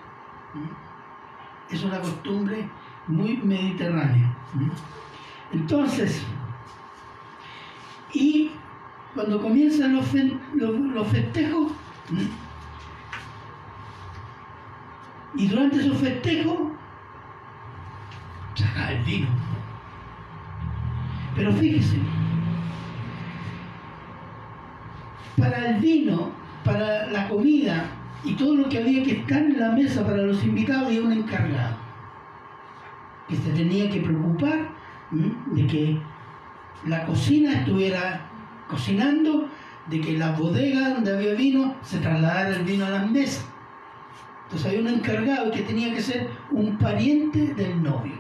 Es 1.71 1.85
una 1.85 2.01
costumbre 2.01 2.69
muy 3.09 3.37
mediterránea. 3.39 4.35
Entonces, 5.53 6.23
y 8.13 8.51
cuando 9.15 9.41
comienzan 9.41 9.95
los, 9.95 10.07
los- 10.55 11.09
festejos, 11.09 11.73
y 15.35 15.47
durante 15.47 15.77
esos 15.79 15.97
festejos, 15.99 16.59
saca 18.55 18.93
el 18.93 19.05
vino. 19.05 19.29
Pero 21.37 21.53
fíjese, 21.53 21.99
para 25.37 25.71
el 25.71 25.81
vino, 25.81 26.31
para 26.65 27.07
la 27.07 27.29
comida 27.29 27.85
y 28.25 28.35
todo 28.35 28.57
lo 28.57 28.69
que 28.69 28.79
había 28.79 29.03
que 29.05 29.13
estar 29.21 29.39
en 29.43 29.61
la 29.61 29.71
mesa 29.71 30.05
para 30.05 30.19
los 30.19 30.43
invitados 30.45 30.87
había 30.89 31.03
un 31.03 31.13
encargado 31.13 31.78
que 33.29 33.37
se 33.37 33.51
tenía 33.51 33.91
que 33.91 34.01
preocupar 34.01 34.71
de 35.11 35.67
que 35.67 36.01
la 36.87 37.05
cocina 37.05 37.53
estuviera 37.53 38.29
cocinando, 38.69 39.49
de 39.87 40.01
que 40.01 40.19
la 40.19 40.33
bodega 40.33 40.91
donde 40.91 41.17
había 41.17 41.35
vino 41.35 41.75
se 41.83 41.99
trasladara 41.99 42.57
el 42.57 42.65
vino 42.65 42.87
a 42.87 42.91
las 42.91 43.11
mesas. 43.11 43.47
Entonces 44.45 44.67
había 44.67 44.81
un 44.81 44.89
encargado 44.89 45.51
que 45.51 45.63
tenía 45.63 45.95
que 45.95 46.01
ser 46.01 46.31
un 46.51 46.79
pariente 46.79 47.55
del 47.55 47.83
novio. 47.83 48.17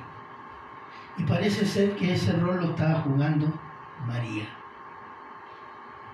Y 1.16 1.22
parece 1.24 1.64
ser 1.64 1.96
que 1.96 2.12
ese 2.12 2.32
rol 2.32 2.60
lo 2.60 2.70
estaba 2.70 3.00
jugando 3.00 3.52
María. 4.06 4.46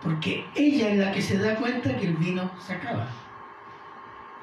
Porque 0.03 0.47
ella 0.55 0.91
es 0.91 0.99
la 0.99 1.13
que 1.13 1.23
se 1.23 1.39
da 1.39 1.57
cuenta 1.57 1.97
que 1.97 2.07
el 2.07 2.17
vino 2.17 2.51
se 2.59 2.75
acaba. 2.75 3.07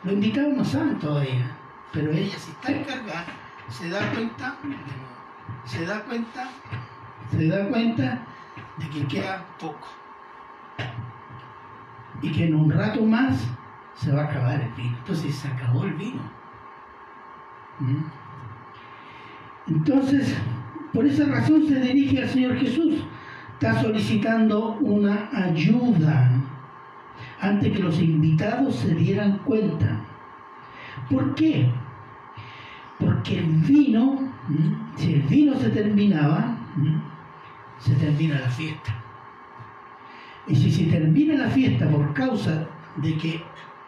Los 0.04 0.14
invitados 0.14 0.54
no 0.54 0.66
saben 0.66 0.98
todavía, 1.00 1.56
pero 1.94 2.12
ella 2.12 2.38
si 2.38 2.52
está 2.52 2.72
encargada, 2.72 3.26
se 3.72 3.90
da 3.90 4.00
cuenta, 4.14 4.58
se 5.66 5.86
da 5.86 6.04
cuenta, 6.04 6.50
se 7.32 7.48
da 7.48 7.70
cuenta 7.70 8.28
de 8.78 8.90
que 8.90 9.08
queda 9.08 9.46
poco. 9.60 9.88
Y 12.22 12.32
que 12.32 12.46
en 12.46 12.56
un 12.56 12.70
rato 12.70 13.04
más 13.04 13.48
se 13.96 14.12
va 14.12 14.24
a 14.24 14.26
acabar 14.26 14.62
el 14.62 14.72
vino. 14.74 14.98
Entonces 14.98 15.34
se 15.34 15.48
acabó 15.48 15.86
el 15.86 15.94
vino. 15.94 16.22
¿Mm? 17.80 18.04
Entonces, 19.68 20.36
por 20.94 21.06
esa 21.06 21.26
razón 21.26 21.66
se 21.68 21.80
dirige 21.80 22.22
al 22.22 22.30
Señor 22.30 22.58
Jesús. 22.58 23.06
Está 23.54 23.82
solicitando 23.82 24.78
una 24.82 25.30
ayuda 25.34 26.30
antes 27.40 27.72
que 27.72 27.84
los 27.84 28.00
invitados 28.00 28.76
se 28.76 28.94
dieran 28.96 29.38
cuenta. 29.40 30.02
¿Por 31.10 31.34
qué? 31.36 31.72
Porque 33.22 33.38
el 33.38 33.46
vino, 33.46 34.18
si 34.96 35.14
el 35.14 35.22
vino 35.22 35.54
se 35.60 35.70
terminaba, 35.70 36.56
se 37.78 37.94
termina 37.94 38.40
la 38.40 38.50
fiesta. 38.50 38.96
Y 40.48 40.56
si 40.56 40.72
se 40.72 40.86
termina 40.86 41.36
la 41.36 41.50
fiesta 41.52 41.88
por 41.88 42.12
causa 42.16 42.66
de 42.96 43.16
que 43.18 43.44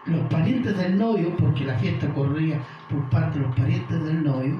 los 0.06 0.22
parientes 0.28 0.78
del 0.78 1.00
novio, 1.00 1.36
porque 1.36 1.66
la 1.66 1.74
fiesta 1.80 2.13
corría 2.13 2.60
por 2.92 3.10
parte 3.10 3.40
de 3.40 3.46
los 3.48 3.56
parientes 3.56 4.04
del 4.04 4.24
novio, 4.24 4.56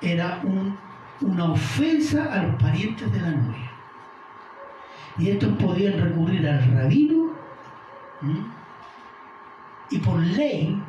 era 0.00 0.40
un- 0.42 0.76
una 1.20 1.52
ofensa 1.52 2.34
a 2.34 2.42
los 2.42 2.60
parientes 2.60 3.12
de 3.12 3.20
la 3.20 3.30
novia. 3.30 3.70
Y 5.18 5.28
estos 5.28 5.52
podían 5.52 6.00
recurrir 6.00 6.48
al 6.48 6.64
rabino 6.74 7.30
y 9.88 9.98
por 9.98 10.18
ley 10.18 10.82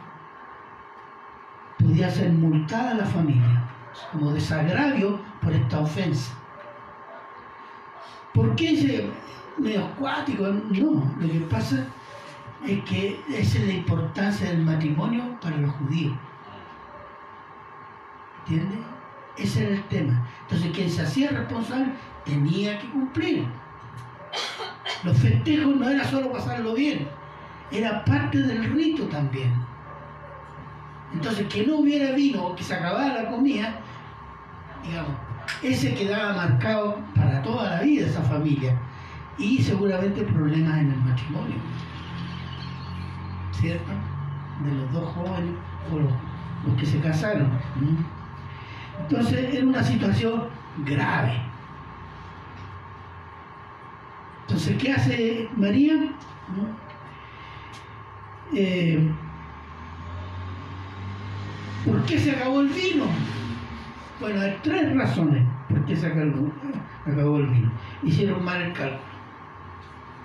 podía 1.91 2.09
ser 2.09 2.31
multada 2.31 2.93
la 2.93 3.05
familia 3.05 3.67
como 4.13 4.31
desagravio 4.31 5.19
por 5.41 5.51
esta 5.51 5.81
ofensa. 5.81 6.33
¿Por 8.33 8.55
qué 8.55 8.71
ese 8.71 9.09
medio 9.57 9.83
acuático? 9.87 10.43
No, 10.43 11.13
lo 11.19 11.27
que 11.29 11.39
pasa 11.49 11.85
es 12.65 12.81
que 12.85 13.19
esa 13.27 13.57
es 13.57 13.67
la 13.67 13.73
importancia 13.73 14.47
del 14.47 14.63
matrimonio 14.63 15.37
para 15.41 15.57
los 15.57 15.71
judíos. 15.75 16.13
¿Entiendes? 18.47 18.79
Ese 19.37 19.65
era 19.65 19.75
el 19.75 19.83
tema. 19.89 20.25
Entonces, 20.43 20.71
quien 20.71 20.89
se 20.89 21.01
hacía 21.01 21.31
responsable 21.31 21.91
tenía 22.23 22.79
que 22.79 22.89
cumplir. 22.89 23.45
Los 25.03 25.17
festejos 25.17 25.75
no 25.75 25.89
era 25.89 26.05
solo 26.05 26.31
pasarlo 26.31 26.73
bien, 26.73 27.05
era 27.69 28.05
parte 28.05 28.37
del 28.37 28.63
rito 28.71 29.03
también. 29.07 29.70
Entonces, 31.13 31.47
que 31.47 31.65
no 31.65 31.77
hubiera 31.77 32.11
vino 32.15 32.43
o 32.43 32.55
que 32.55 32.63
se 32.63 32.73
acabara 32.73 33.23
la 33.23 33.29
comida, 33.29 33.75
digamos, 34.83 35.13
ese 35.61 35.93
quedaba 35.93 36.33
marcado 36.33 36.99
para 37.15 37.41
toda 37.41 37.69
la 37.69 37.81
vida 37.81 38.07
esa 38.07 38.21
familia. 38.21 38.77
Y 39.37 39.61
seguramente 39.61 40.23
problemas 40.23 40.79
en 40.79 40.91
el 40.91 40.99
matrimonio. 40.99 41.55
¿Cierto? 43.51 43.91
De 44.63 44.71
los 44.73 44.91
dos 44.93 45.09
jóvenes 45.13 45.55
o 45.91 45.99
los, 45.99 46.77
que 46.77 46.85
se 46.85 46.99
casaron. 46.99 47.49
Entonces 48.99 49.53
era 49.53 49.65
una 49.65 49.83
situación 49.83 50.47
grave. 50.85 51.41
Entonces, 54.41 54.77
¿qué 54.77 54.91
hace 54.91 55.49
María? 55.55 55.93
Eh, 58.53 59.11
¿Por 61.85 62.05
qué 62.05 62.19
se 62.19 62.31
acabó 62.31 62.61
el 62.61 62.69
vino? 62.69 63.05
Bueno, 64.19 64.41
hay 64.41 64.57
tres 64.61 64.95
razones 64.95 65.43
por 65.67 65.77
¿por 65.77 65.85
qué 65.87 65.95
se 65.95 66.07
acabó, 66.07 67.37
el 67.37 67.47
vino? 67.47 67.71
Hicieron 68.03 68.43
mal 68.43 68.61
el 68.61 68.73
cálculo. 68.73 69.01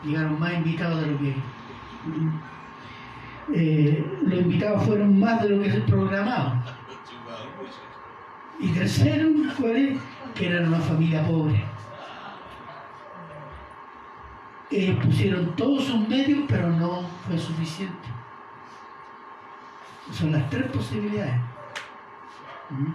Llegaron 0.04 0.38
más 0.38 0.52
invitados 0.54 1.00
de 1.00 1.06
lo 1.12 1.18
que... 1.18 1.34
Eh, 3.54 4.04
los 4.22 4.40
invitados 4.40 4.84
fueron 4.84 5.18
más 5.18 5.42
de 5.42 5.50
lo 5.50 5.62
que 5.62 5.70
se 5.70 5.80
programaba. 5.80 6.62
Y 8.58 8.68
tercero, 8.68 9.28
¿cuál 9.58 9.76
es? 9.76 9.98
Que 10.34 10.48
eran 10.48 10.68
una 10.68 10.80
familia 10.80 11.26
pobre. 11.26 11.64
Eh, 14.70 14.98
pusieron 15.02 15.54
todos 15.54 15.84
sus 15.84 16.08
medios, 16.08 16.40
pero 16.48 16.68
no 16.70 17.02
fue 17.26 17.38
suficiente. 17.38 18.08
Son 20.12 20.32
las 20.32 20.48
tres 20.50 20.70
posibilidades. 20.70 21.40
¿Mm? 22.70 22.92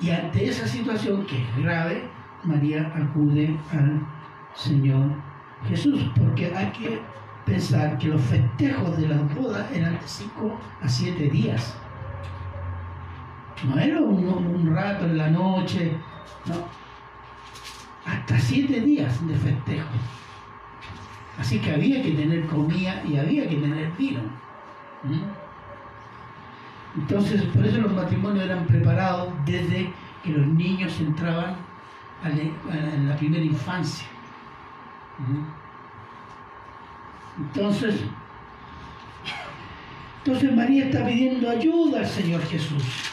Y 0.00 0.10
ante 0.10 0.48
esa 0.48 0.66
situación 0.66 1.24
que 1.26 1.42
es 1.42 1.56
grave, 1.58 2.08
María 2.44 2.92
acude 2.94 3.56
al 3.70 4.00
Señor 4.54 5.12
Jesús, 5.68 6.10
porque 6.16 6.54
hay 6.54 6.72
que 6.72 7.00
pensar 7.46 7.98
que 7.98 8.08
los 8.08 8.20
festejos 8.22 8.96
de 8.96 9.08
las 9.08 9.34
bodas 9.34 9.70
eran 9.72 9.94
de 9.94 10.00
5 10.04 10.60
a 10.82 10.88
7 10.88 11.30
días. 11.30 11.76
No 13.64 13.78
era 13.78 14.00
un, 14.00 14.26
un 14.26 14.74
rato 14.74 15.04
en 15.04 15.18
la 15.18 15.30
noche, 15.30 15.92
no. 16.46 16.54
Hasta 18.04 18.38
7 18.38 18.80
días 18.80 19.26
de 19.26 19.34
festejo. 19.34 19.88
Así 21.38 21.60
que 21.60 21.72
había 21.72 22.02
que 22.02 22.10
tener 22.10 22.46
comida 22.46 23.02
y 23.06 23.16
había 23.16 23.48
que 23.48 23.56
tener 23.56 23.92
vino. 23.96 24.20
¿Mm? 25.04 25.22
Entonces, 27.00 27.42
por 27.44 27.64
eso 27.64 27.78
los 27.78 27.92
matrimonios 27.92 28.44
eran 28.44 28.66
preparados 28.66 29.32
desde 29.46 29.92
que 30.22 30.30
los 30.30 30.46
niños 30.46 31.00
entraban 31.00 31.56
en 32.24 33.08
la 33.08 33.16
primera 33.16 33.42
infancia. 33.42 34.06
¿Mm? 35.18 35.62
Entonces, 37.38 38.04
entonces 40.18 40.54
María 40.54 40.84
está 40.84 41.04
pidiendo 41.06 41.50
ayuda 41.50 42.00
al 42.00 42.06
Señor 42.06 42.42
Jesús. 42.42 43.10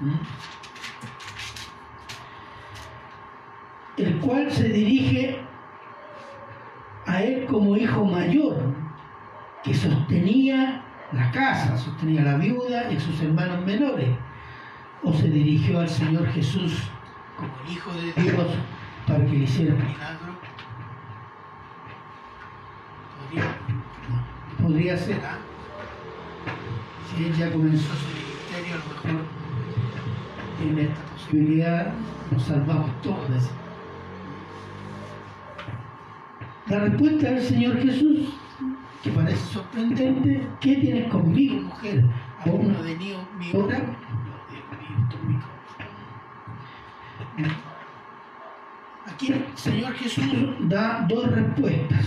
¿Mm? 0.00 0.14
El 3.98 4.18
cual 4.20 4.50
se 4.50 4.68
dirige 4.68 5.38
a 7.06 7.22
él 7.22 7.46
como 7.46 7.76
hijo 7.76 8.04
mayor, 8.04 8.74
que 9.62 9.74
sostenía 9.74 10.85
la 11.16 11.30
casa, 11.30 11.76
sostenía 11.76 12.22
la 12.22 12.36
viuda 12.36 12.92
y 12.92 13.00
sus 13.00 13.20
hermanos 13.22 13.64
menores. 13.64 14.10
O 15.02 15.12
se 15.12 15.28
dirigió 15.28 15.80
al 15.80 15.88
Señor 15.88 16.26
Jesús 16.28 16.82
como 17.36 17.52
el 17.64 17.72
Hijo 17.72 17.92
de 17.92 18.22
Dios 18.22 18.46
para 19.06 19.24
que 19.24 19.32
le 19.32 19.44
hiciera 19.44 19.74
milagro. 19.74 20.34
Podría, 23.18 23.56
podría 24.62 24.96
ser, 24.96 25.20
¿ah? 25.24 25.38
Si 27.08 27.24
él 27.24 27.34
ya 27.34 27.52
comenzó 27.52 27.94
su 27.94 28.06
ministerio, 28.08 28.74
a 28.74 28.78
lo 28.78 29.12
mejor 29.12 29.26
en 30.62 30.78
esta 30.78 31.00
posibilidad 31.12 31.92
nos 32.30 32.42
salvamos 32.42 32.90
todos. 33.02 33.50
La 36.68 36.80
respuesta 36.80 37.30
del 37.30 37.42
Señor 37.42 37.80
Jesús, 37.80 38.34
que 39.06 39.12
parece 39.12 39.52
sorprendente, 39.52 40.48
¿qué 40.60 40.76
tienes 40.76 41.08
conmigo, 41.12 41.62
mujer? 41.62 42.04
¿Aún 42.44 42.72
no 42.72 42.78
ha 42.78 42.82
venido 42.82 43.18
mi 43.38 43.52
hora? 43.52 43.80
Aquí 49.06 49.32
el 49.32 49.44
Señor 49.54 49.92
Jesús 49.94 50.24
da 50.62 51.06
dos 51.08 51.30
respuestas. 51.30 52.04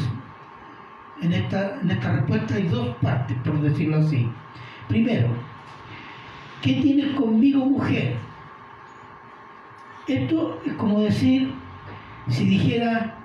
En 1.22 1.32
esta, 1.32 1.80
en 1.82 1.92
esta 1.92 2.12
respuesta 2.12 2.56
hay 2.56 2.68
dos 2.68 2.96
partes, 2.98 3.38
por 3.46 3.62
decirlo 3.62 4.00
así. 4.00 4.30
Primero, 4.90 5.30
¿qué 6.62 6.74
tienes 6.82 7.16
conmigo, 7.16 7.66
mujer? 7.66 8.18
Esto 10.06 10.62
es 10.66 10.74
como 10.74 11.00
decir, 11.02 11.54
si 12.28 12.46
dijera, 12.46 13.16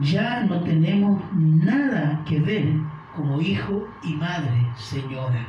ya 0.00 0.44
no 0.44 0.62
tenemos 0.62 1.20
nada 1.34 2.22
que 2.24 2.40
ver 2.40 2.93
como 3.14 3.40
hijo 3.40 3.86
y 4.02 4.14
madre, 4.14 4.66
señora. 4.76 5.46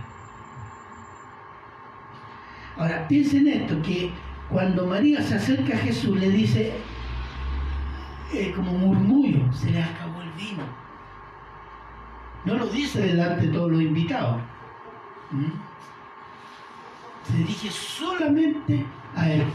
Ahora, 2.77 3.07
piensen 3.07 3.47
esto, 3.47 3.81
que 3.81 4.11
cuando 4.49 4.85
María 4.85 5.21
se 5.21 5.35
acerca 5.35 5.75
a 5.75 5.79
Jesús 5.79 6.17
le 6.19 6.29
dice, 6.29 6.73
eh, 8.33 8.51
como 8.55 8.73
murmullo, 8.73 9.51
se 9.53 9.71
le 9.71 9.81
acabó 9.81 10.21
el 10.21 10.31
vino. 10.31 10.63
No 12.43 12.55
lo 12.55 12.67
dice 12.67 13.01
delante 13.01 13.47
de 13.47 13.53
todos 13.53 13.71
los 13.71 13.81
invitados. 13.81 14.41
¿Mm? 15.31 15.51
Se 17.27 17.37
dirige 17.37 17.71
solamente 17.71 18.85
a 19.15 19.29
él. 19.29 19.45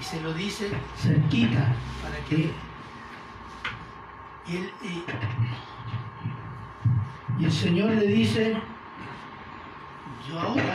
Y 0.00 0.02
se 0.02 0.20
lo 0.22 0.32
dice 0.32 0.70
cerquita 0.96 1.74
para 2.02 2.18
que 2.28 2.50
y 4.46 4.56
el, 4.56 4.70
y- 7.38 7.44
el 7.44 7.52
Señor 7.52 7.90
le 7.90 8.06
dice, 8.06 8.56
yo 10.28 10.40
ahora 10.40 10.74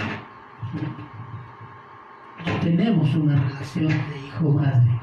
no 2.45 2.59
tenemos 2.61 3.13
una 3.15 3.35
relación 3.41 3.87
de 3.87 4.19
hijo-madre. 4.27 4.99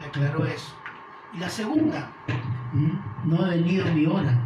Le 0.00 0.06
aclaró 0.06 0.46
eso. 0.46 0.74
Y 1.34 1.38
la 1.38 1.48
segunda, 1.48 2.10
¿m? 2.74 2.92
no 3.24 3.44
ha 3.44 3.48
venido 3.50 3.86
mi 3.92 4.06
hora. 4.06 4.38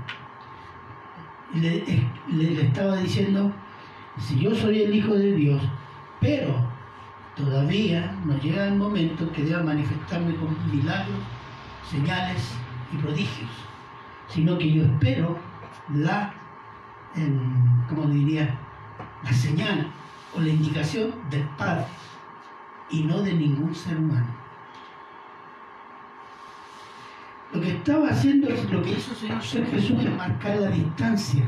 Le- 1.55 1.85
le 2.29 2.63
estaba 2.63 2.97
diciendo, 2.97 3.53
si 4.19 4.39
yo 4.41 4.55
soy 4.55 4.83
el 4.83 4.95
Hijo 4.95 5.15
de 5.15 5.33
Dios, 5.33 5.63
pero 6.21 6.55
todavía 7.35 8.15
no 8.25 8.37
llega 8.39 8.67
el 8.67 8.77
momento 8.77 9.31
que 9.33 9.45
deba 9.45 9.63
manifestarme 9.63 10.35
con 10.37 10.55
milagros, 10.71 11.19
señales 11.91 12.53
y 12.93 12.97
prodigios, 12.97 13.51
sino 14.29 14.59
que 14.59 14.73
yo 14.73 14.85
espero 14.85 15.39
la, 15.95 16.33
¿cómo 17.89 18.07
diría? 18.09 18.59
La 19.23 19.33
señal 19.33 19.91
o 20.37 20.41
la 20.41 20.49
indicación 20.49 21.15
del 21.31 21.45
Padre 21.57 21.87
y 22.91 23.03
no 23.05 23.23
de 23.23 23.33
ningún 23.33 23.75
ser 23.75 23.97
humano. 23.99 24.35
Lo 27.53 27.61
que 27.61 27.71
estaba 27.71 28.09
haciendo, 28.09 28.49
lo 28.49 28.83
que 28.83 28.91
hizo 28.91 29.13
el 29.13 29.17
Señor 29.43 29.67
Jesús 29.67 30.05
es 30.05 30.17
marcar 30.17 30.57
la 30.57 30.69
distancia, 30.69 31.45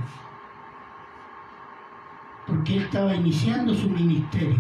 porque 2.47 2.77
Él 2.77 2.83
estaba 2.85 3.15
iniciando 3.15 3.75
su 3.75 3.91
ministerio. 3.91 4.59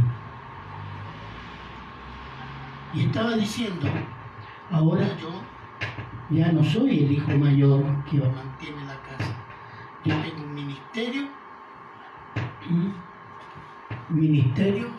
Y 2.92 3.04
estaba 3.04 3.36
diciendo, 3.36 3.86
ahora 4.70 5.06
yo 5.20 5.30
ya 6.30 6.52
no 6.52 6.62
soy 6.62 7.04
el 7.04 7.12
hijo 7.12 7.30
mayor 7.32 7.82
que 8.04 8.18
mantiene 8.18 8.84
la 8.84 9.00
casa. 9.02 9.34
Yo 10.04 10.14
tengo 10.20 10.44
un 10.44 10.54
ministerio, 10.54 11.28
un 12.70 12.94
ministerio 14.10 14.90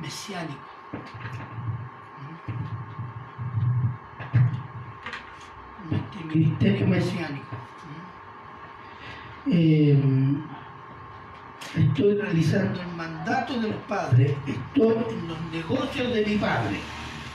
mesiánico. 0.00 0.60
Ministerio 6.32 6.86
mesiánico. 6.86 7.56
Eh, 9.46 9.96
estoy 11.76 12.14
realizando 12.14 12.80
el 12.80 12.88
mandato 12.88 13.60
del 13.60 13.74
Padre, 13.88 14.36
estoy 14.46 14.96
en 15.10 15.28
los 15.28 15.40
negocios 15.52 16.12
de 16.12 16.26
mi 16.26 16.36
Padre, 16.36 16.78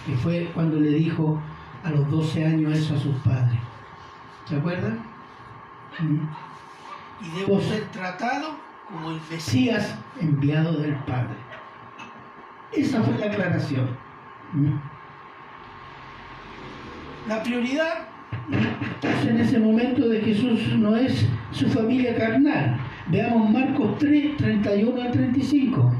que 0.05 0.13
fue 0.17 0.51
cuando 0.53 0.79
le 0.79 0.89
dijo 0.91 1.41
a 1.83 1.89
los 1.89 2.09
12 2.09 2.45
años 2.45 2.77
eso 2.77 2.95
a 2.95 2.99
sus 2.99 3.15
padres. 3.17 3.59
¿Se 4.45 4.55
acuerdan? 4.55 4.99
Mm. 5.99 6.27
Y 7.25 7.39
debo 7.39 7.61
ser 7.61 7.83
tratado 7.91 8.55
como 8.87 9.11
el 9.11 9.21
Mesías 9.29 9.95
enviado 10.19 10.73
del 10.73 10.95
Padre. 11.05 11.35
Esa 12.71 13.01
fue 13.03 13.17
la 13.17 13.27
aclaración. 13.27 13.89
Mm. 14.53 14.73
La 17.27 17.43
prioridad 17.43 18.07
en 19.27 19.39
ese 19.39 19.59
momento 19.59 20.09
de 20.09 20.21
Jesús 20.21 20.75
no 20.77 20.95
es 20.95 21.27
su 21.51 21.69
familia 21.69 22.15
carnal. 22.15 22.79
Veamos 23.07 23.49
Marcos 23.49 23.97
3, 23.99 24.37
31 24.37 25.01
al 25.01 25.11
35. 25.11 25.95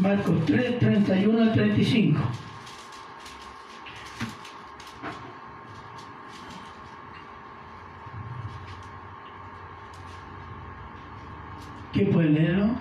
Marcos 0.00 0.46
3, 0.46 0.78
31 0.78 1.42
al 1.42 1.52
35. 1.52 2.20
¿Qué 11.92 12.04
puede 12.06 12.28
leerlo? 12.28 12.76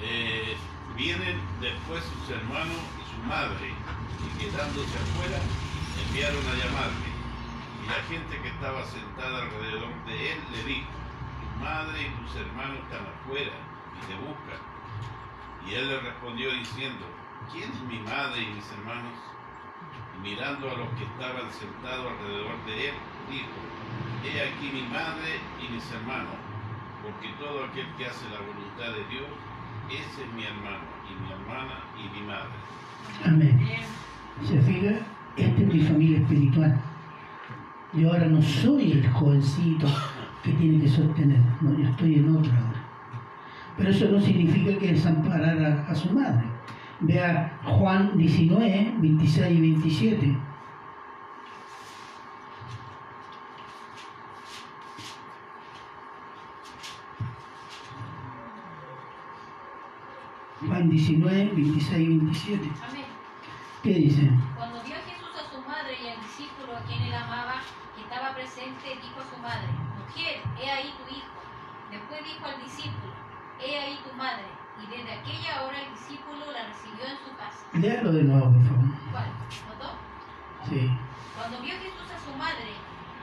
Eh, 0.00 0.56
vienen 0.96 1.36
después 1.60 2.02
sus 2.04 2.30
hermanos 2.36 2.80
y 2.96 3.04
su 3.04 3.28
madre, 3.28 3.68
y 3.68 4.42
quedándose 4.42 4.96
afuera, 4.96 5.38
enviaron 6.08 6.40
a 6.40 6.54
llamarle. 6.56 7.12
Y 7.84 7.86
la 7.86 8.02
gente 8.08 8.40
que 8.40 8.48
estaba 8.48 8.82
sentada 8.86 9.42
alrededor 9.42 9.92
de 10.06 10.32
él 10.32 10.38
le 10.52 10.64
dijo, 10.64 10.88
tu 10.88 11.62
madre 11.62 12.00
y 12.00 12.24
tus 12.24 12.34
hermanos 12.36 12.78
están 12.78 13.04
afuera 13.12 13.52
y 13.92 14.06
te 14.06 14.14
buscan. 14.14 14.71
Y 15.68 15.74
él 15.74 15.88
le 15.88 16.00
respondió 16.00 16.52
diciendo, 16.52 17.04
¿quién 17.52 17.70
es 17.70 17.80
mi 17.82 17.98
madre 18.00 18.42
y 18.42 18.54
mis 18.54 18.70
hermanos? 18.72 19.14
Y 20.16 20.28
mirando 20.28 20.70
a 20.70 20.76
los 20.76 20.88
que 20.98 21.04
estaban 21.04 21.50
sentados 21.52 22.12
alrededor 22.12 22.56
de 22.66 22.88
él, 22.88 22.94
dijo, 23.30 23.56
he 24.24 24.40
aquí 24.48 24.70
mi 24.72 24.82
madre 24.88 25.40
y 25.60 25.72
mis 25.72 25.90
hermanos, 25.92 26.34
porque 27.02 27.28
todo 27.38 27.64
aquel 27.64 27.86
que 27.96 28.06
hace 28.06 28.26
la 28.30 28.40
voluntad 28.40 28.90
de 28.96 29.04
Dios, 29.08 29.28
ese 29.90 30.24
es 30.24 30.32
mi 30.34 30.44
hermano 30.44 30.84
y 31.08 31.12
mi 31.22 31.32
hermana 31.32 31.84
y 31.96 32.08
mi 32.10 32.26
madre. 32.26 32.56
Amén. 33.24 33.60
¿Se 34.44 34.60
fija? 34.62 34.98
Esta 35.36 35.62
es 35.62 35.66
mi 35.66 35.80
familia 35.80 36.18
espiritual. 36.18 36.80
Yo 37.94 38.10
ahora 38.10 38.26
no 38.26 38.40
soy 38.42 38.92
el 38.92 39.10
jovencito 39.10 39.86
que 40.42 40.52
tiene 40.52 40.82
que 40.82 40.88
sostener, 40.88 41.40
no, 41.60 41.78
yo 41.78 41.88
estoy 41.88 42.14
en 42.16 42.36
otra 42.36 42.58
ahora. 42.58 42.81
Pero 43.76 43.90
eso 43.90 44.08
no 44.08 44.20
significa 44.20 44.78
que 44.78 44.92
desamparar 44.92 45.62
a, 45.64 45.90
a 45.90 45.94
su 45.94 46.10
madre. 46.12 46.44
Vea 47.00 47.58
Juan 47.64 48.16
19, 48.16 48.94
26 49.00 49.58
y 49.58 49.60
27. 49.60 50.36
Juan 60.66 60.88
19, 60.90 61.50
26 61.54 61.98
y 61.98 62.06
27. 62.08 62.70
Amén. 62.88 63.04
¿Qué 63.82 63.94
dice? 63.94 64.30
Cuando 64.56 64.80
vio 64.84 64.94
Jesús 64.94 65.34
a 65.34 65.50
su 65.50 65.60
madre 65.68 65.96
y 66.02 66.08
al 66.08 66.20
discípulo 66.22 66.76
a 66.76 66.82
quien 66.84 67.02
él 67.02 67.14
amaba, 67.14 67.54
que 67.96 68.02
estaba 68.02 68.34
presente, 68.34 68.98
dijo 69.02 69.20
a 69.20 69.24
su 69.34 69.36
madre, 69.42 69.68
Mujer, 69.98 70.40
he 70.62 70.70
ahí 70.70 70.94
tu 71.02 71.14
hijo. 71.14 71.34
Después 71.90 72.20
dijo 72.24 72.46
al 72.46 72.62
discípulo, 72.62 73.11
He 73.60 73.78
ahí 73.78 73.98
tu 74.08 74.14
madre. 74.16 74.44
Y 74.82 74.86
desde 74.86 75.12
aquella 75.12 75.62
hora 75.64 75.78
el 75.82 75.90
discípulo 75.92 76.50
la 76.52 76.66
recibió 76.68 77.04
en 77.04 77.18
su 77.22 77.36
casa. 77.36 77.66
Léalo 77.74 78.12
de 78.12 78.22
nuevo, 78.24 78.52
por 78.52 78.62
favor. 78.64 78.84
¿Cuál? 79.12 79.26
¿Notó? 79.68 79.90
Sí. 80.68 80.90
Cuando 81.36 81.60
vio 81.60 81.74
Jesús 81.78 82.08
a 82.10 82.18
su 82.18 82.36
madre 82.36 82.72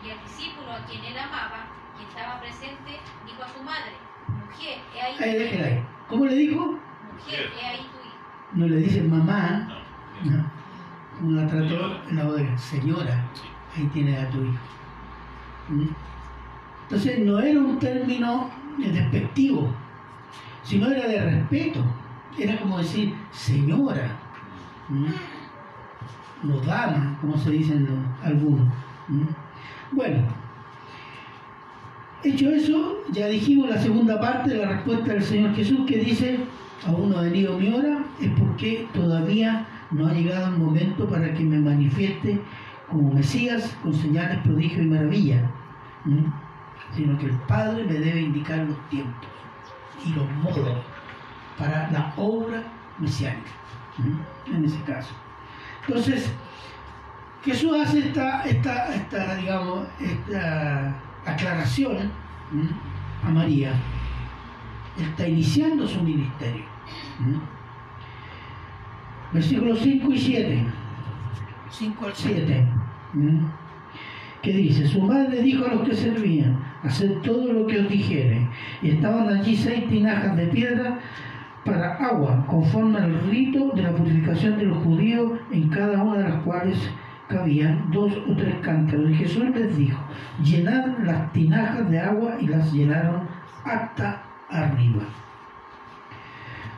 y 0.04 0.12
al 0.12 0.22
discípulo 0.24 0.72
a 0.72 0.86
quien 0.86 1.04
él 1.04 1.18
amaba, 1.18 1.68
que 1.98 2.04
estaba 2.04 2.39
presente, 2.39 3.00
dijo 3.26 3.44
a 3.44 3.48
su 3.50 3.62
madre, 3.63 3.94
Mujer, 4.28 4.80
he 4.96 5.02
ahí 5.02 5.18
tu 5.18 5.24
Ahí, 5.24 5.30
hijo. 5.32 5.39
déjela 5.39 5.68
ahí. 5.68 5.86
¿Cómo 6.08 6.26
le 6.26 6.36
dijo? 6.36 6.80
Mujer, 7.13 7.52
he 7.60 7.65
ahí 7.65 7.78
tu 7.92 8.08
hijo. 8.08 8.18
No 8.54 8.68
le 8.68 8.76
dice 8.78 9.02
mamá, 9.04 9.68
No, 10.24 10.32
no. 10.38 10.52
Como 11.20 11.32
la 11.32 11.48
trató 11.48 12.02
en 12.10 12.15
la 12.15 12.24
bodega. 12.26 12.58
Señora, 12.58 13.26
ahí 13.76 13.86
tiene 13.88 14.18
a 14.18 14.30
tu 14.30 14.42
hijo. 14.44 14.60
¿Mm? 15.70 15.88
Entonces 16.84 17.20
no 17.20 17.39
era 17.39 17.60
un 17.60 17.78
término 17.80 18.50
despectivo, 18.78 19.72
sino 20.63 20.89
era 20.91 21.08
de 21.08 21.19
respeto. 21.19 21.84
Era 22.38 22.60
como 22.60 22.78
decir 22.78 23.13
señora, 23.32 24.17
¿Mm? 24.88 26.48
no 26.48 26.60
dama, 26.62 27.17
como 27.19 27.38
se 27.38 27.52
dicen 27.52 27.88
algunos. 28.24 28.67
Bueno, 29.91 30.19
hecho 32.24 32.50
eso, 32.52 33.04
ya 33.12 33.28
dijimos 33.28 33.69
la 33.69 33.80
segunda 33.80 34.19
parte 34.19 34.52
de 34.52 34.58
la 34.58 34.72
respuesta 34.74 35.13
del 35.13 35.24
Señor 35.24 35.56
Jesús 35.56 35.82
que 35.86 35.98
dice, 35.98 36.39
aún 36.86 37.10
no 37.10 37.17
ha 37.17 37.24
venido 37.24 37.58
mi 37.58 37.74
hora, 37.74 38.06
es 38.22 38.30
porque 38.39 38.88
todavía 38.93 39.65
no 39.91 40.08
ha 40.08 40.13
llegado 40.13 40.54
el 40.54 40.60
momento 40.60 41.08
para 41.10 41.34
que 41.34 41.43
me 41.43 41.60
manifieste 41.60 42.39
como 42.89 43.13
Mesías 43.13 43.76
con 43.84 43.93
señales, 43.93 44.38
prodigios 44.39 44.86
y 44.86 44.89
maravillas, 44.89 45.43
¿Mm? 46.06 46.26
sino 46.95 47.17
que 47.17 47.26
el 47.26 47.36
Padre 47.48 47.84
me 47.84 47.93
debe 47.93 48.22
indicar 48.22 48.60
los 48.60 48.89
tiempos 48.89 49.38
y 50.05 50.09
los 50.13 50.29
modos 50.31 50.77
para 51.57 51.89
la 51.91 52.13
obra 52.17 52.63
mesiánica, 52.97 53.51
¿Mm? 53.97 54.55
en 54.55 54.65
ese 54.65 54.81
caso. 54.83 55.13
Entonces, 55.88 56.31
Jesús 57.43 57.71
hace 57.81 57.99
esta, 57.99 58.43
esta, 58.43 58.93
esta 58.93 59.35
digamos, 59.35 59.88
esta 59.99 60.95
aclaración 61.25 62.12
¿m? 62.51 62.69
a 63.23 63.29
María. 63.29 63.73
Él 64.97 65.05
está 65.05 65.27
iniciando 65.27 65.88
su 65.88 66.01
ministerio. 66.01 66.65
¿m? 67.19 67.39
Versículos 69.31 69.79
5 69.79 70.12
y 70.12 70.17
7. 70.17 70.65
5 71.69 72.05
al 72.05 72.13
7. 72.13 72.67
Que 74.41 74.54
dice, 74.54 74.88
su 74.88 75.02
madre 75.02 75.41
dijo 75.41 75.65
a 75.65 75.73
los 75.73 75.88
que 75.88 75.95
servían, 75.95 76.58
haced 76.84 77.17
todo 77.23 77.52
lo 77.52 77.67
que 77.67 77.80
os 77.80 77.89
dijere. 77.89 78.47
Y 78.82 78.91
estaban 78.91 79.28
allí 79.30 79.56
seis 79.56 79.88
tinajas 79.89 80.36
de 80.38 80.47
piedra 80.47 80.99
para 81.65 81.95
agua, 81.95 82.45
conforme 82.47 82.99
al 82.99 83.19
rito 83.30 83.71
de 83.75 83.84
la 83.84 83.91
purificación 83.91 84.58
de 84.58 84.65
los 84.65 84.78
judíos, 84.80 85.34
en 85.52 85.69
cada 85.69 86.02
una 86.02 86.17
de 86.19 86.30
las 86.30 86.41
cuales 86.43 86.78
cabían 87.28 87.91
dos 87.91 88.12
o 88.28 88.36
tres 88.36 88.56
cántaros. 88.62 89.12
Y 89.12 89.15
Jesús 89.15 89.43
les 89.54 89.78
dijo, 89.78 89.99
llenad 90.43 90.97
las 91.04 91.32
tinajas 91.32 91.89
de 91.89 91.99
agua 91.99 92.38
y 92.39 92.47
las 92.47 92.73
llenaron 92.73 93.28
hasta 93.63 94.23
arriba. 94.49 95.04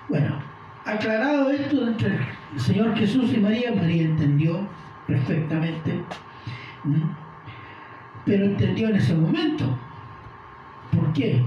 Bueno, 0.09 0.39
aclarado 0.85 1.49
esto 1.51 1.87
entre 1.87 2.19
el 2.53 2.59
Señor 2.59 2.95
Jesús 2.97 3.31
y 3.33 3.37
María, 3.37 3.73
María 3.73 4.03
entendió 4.03 4.67
perfectamente. 5.07 6.03
Pero 8.25 8.45
entendió 8.45 8.89
en 8.89 8.95
ese 8.95 9.13
momento. 9.13 9.65
¿Por 10.91 11.13
qué? 11.13 11.43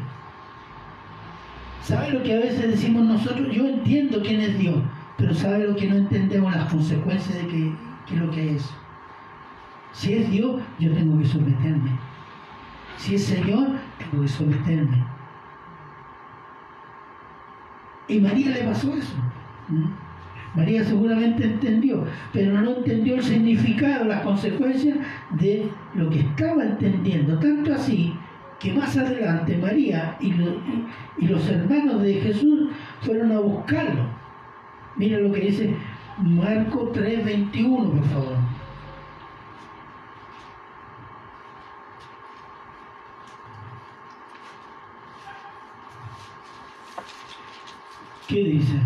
¿Sabe 1.82 2.12
lo 2.12 2.22
que 2.22 2.34
a 2.34 2.38
veces 2.38 2.70
decimos 2.70 3.04
nosotros? 3.04 3.48
Yo 3.52 3.66
entiendo 3.66 4.22
quién 4.22 4.40
es 4.40 4.58
Dios, 4.58 4.76
pero 5.18 5.34
¿sabe 5.34 5.68
lo 5.68 5.76
que 5.76 5.88
no 5.88 5.96
entendemos? 5.96 6.54
Las 6.54 6.72
consecuencias 6.72 7.36
de 7.36 7.46
que, 7.46 7.72
que 8.06 8.16
lo 8.16 8.30
que 8.30 8.56
es. 8.56 8.70
Si 9.92 10.14
es 10.14 10.30
Dios, 10.30 10.60
yo 10.78 10.92
tengo 10.92 11.18
que 11.18 11.26
someterme. 11.26 11.90
Si 12.96 13.16
es 13.16 13.24
Señor, 13.24 13.68
tengo 13.98 14.22
que 14.22 14.28
someterme. 14.28 15.04
Y 18.08 18.20
María 18.20 18.50
le 18.50 18.64
pasó 18.64 18.92
eso. 18.94 19.14
¿m? 19.68 19.86
María 20.54 20.84
seguramente 20.84 21.44
entendió, 21.44 22.04
pero 22.32 22.60
no 22.60 22.76
entendió 22.76 23.16
el 23.16 23.22
significado, 23.24 24.04
las 24.04 24.22
consecuencias 24.22 24.98
de 25.30 25.68
lo 25.94 26.08
que 26.10 26.20
estaba 26.20 26.62
entendiendo. 26.62 27.38
Tanto 27.38 27.74
así 27.74 28.14
que 28.60 28.72
más 28.72 28.96
adelante 28.96 29.58
María 29.58 30.16
y, 30.20 30.32
lo- 30.32 30.52
y- 30.54 30.86
y 31.18 31.26
los 31.28 31.48
hermanos 31.48 32.02
de 32.02 32.14
Jesús 32.14 32.68
fueron 33.00 33.32
a 33.32 33.40
buscarlo. 33.40 34.02
Mira 34.96 35.18
lo 35.18 35.32
que 35.32 35.40
dice 35.40 35.74
Marco 36.18 36.90
3:21, 36.94 37.90
por 37.90 38.04
favor. 38.04 38.36
¿Qué 48.28 48.36
dice? 48.42 48.80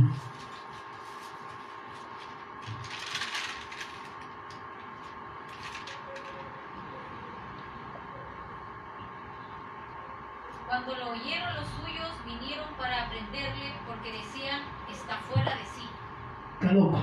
Cuando 10.66 10.94
lo 10.96 11.10
oyeron 11.12 11.54
los 11.56 11.68
suyos, 11.68 12.10
vinieron 12.26 12.66
para 12.76 13.06
aprenderle 13.06 13.72
porque 13.86 14.12
decían, 14.12 14.60
está 14.90 15.16
fuera 15.30 15.50
de 15.56 15.64
sí. 15.64 15.88
Está 16.60 16.72
loco. 16.72 17.00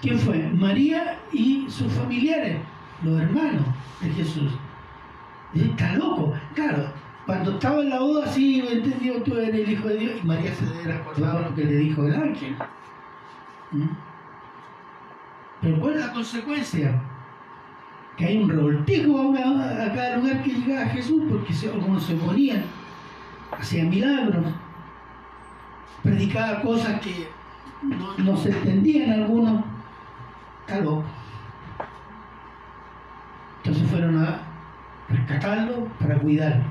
¿Quién 0.00 0.18
fue? 0.18 0.38
María 0.54 1.18
y 1.32 1.68
sus 1.68 1.92
familiares, 1.92 2.58
los 3.08 3.20
hermanos 3.20 3.62
de 4.00 4.10
Jesús. 4.10 4.52
Está 5.54 5.94
loco. 5.94 6.34
Claro, 6.54 6.92
cuando 7.26 7.52
estaba 7.52 7.80
en 7.80 7.90
la 7.90 8.00
boda, 8.00 8.26
sí, 8.26 8.62
entendió 8.70 9.22
tú 9.22 9.36
eres 9.36 9.54
el 9.54 9.70
Hijo 9.72 9.88
de 9.88 9.96
Dios. 9.96 10.12
Y 10.22 10.26
María 10.26 10.54
se 10.54 10.64
debe 10.66 10.92
haber 10.92 11.40
lo 11.48 11.54
que 11.54 11.64
le 11.64 11.76
dijo 11.76 12.04
el 12.06 12.14
ángel. 12.14 12.56
¿Mm? 13.72 13.82
Pero 15.60 15.80
¿cuál 15.80 15.94
es 15.94 16.06
la 16.06 16.12
consecuencia? 16.12 17.02
Que 18.16 18.26
hay 18.26 18.42
un 18.42 18.48
revoltijo 18.48 19.18
a, 19.18 19.26
una- 19.26 19.92
cada 19.94 20.16
lugar 20.16 20.42
que 20.42 20.50
llegaba 20.50 20.86
Jesús, 20.86 21.22
porque 21.28 21.52
se, 21.52 21.68
algunos 21.70 22.02
se 22.04 22.14
oponían, 22.14 22.64
hacían 23.58 23.90
milagros, 23.90 24.44
predicaba 26.02 26.60
cosas 26.62 27.00
que 27.00 27.28
no, 27.82 28.16
no 28.18 28.36
se 28.36 28.50
entendían 28.50 29.10
algunos, 29.22 29.64
está 30.66 30.80
loco. 30.80 31.04
Fueron 33.98 34.24
a 34.24 34.38
rescatarlo 35.08 35.88
para 35.98 36.16
cuidarlo, 36.20 36.62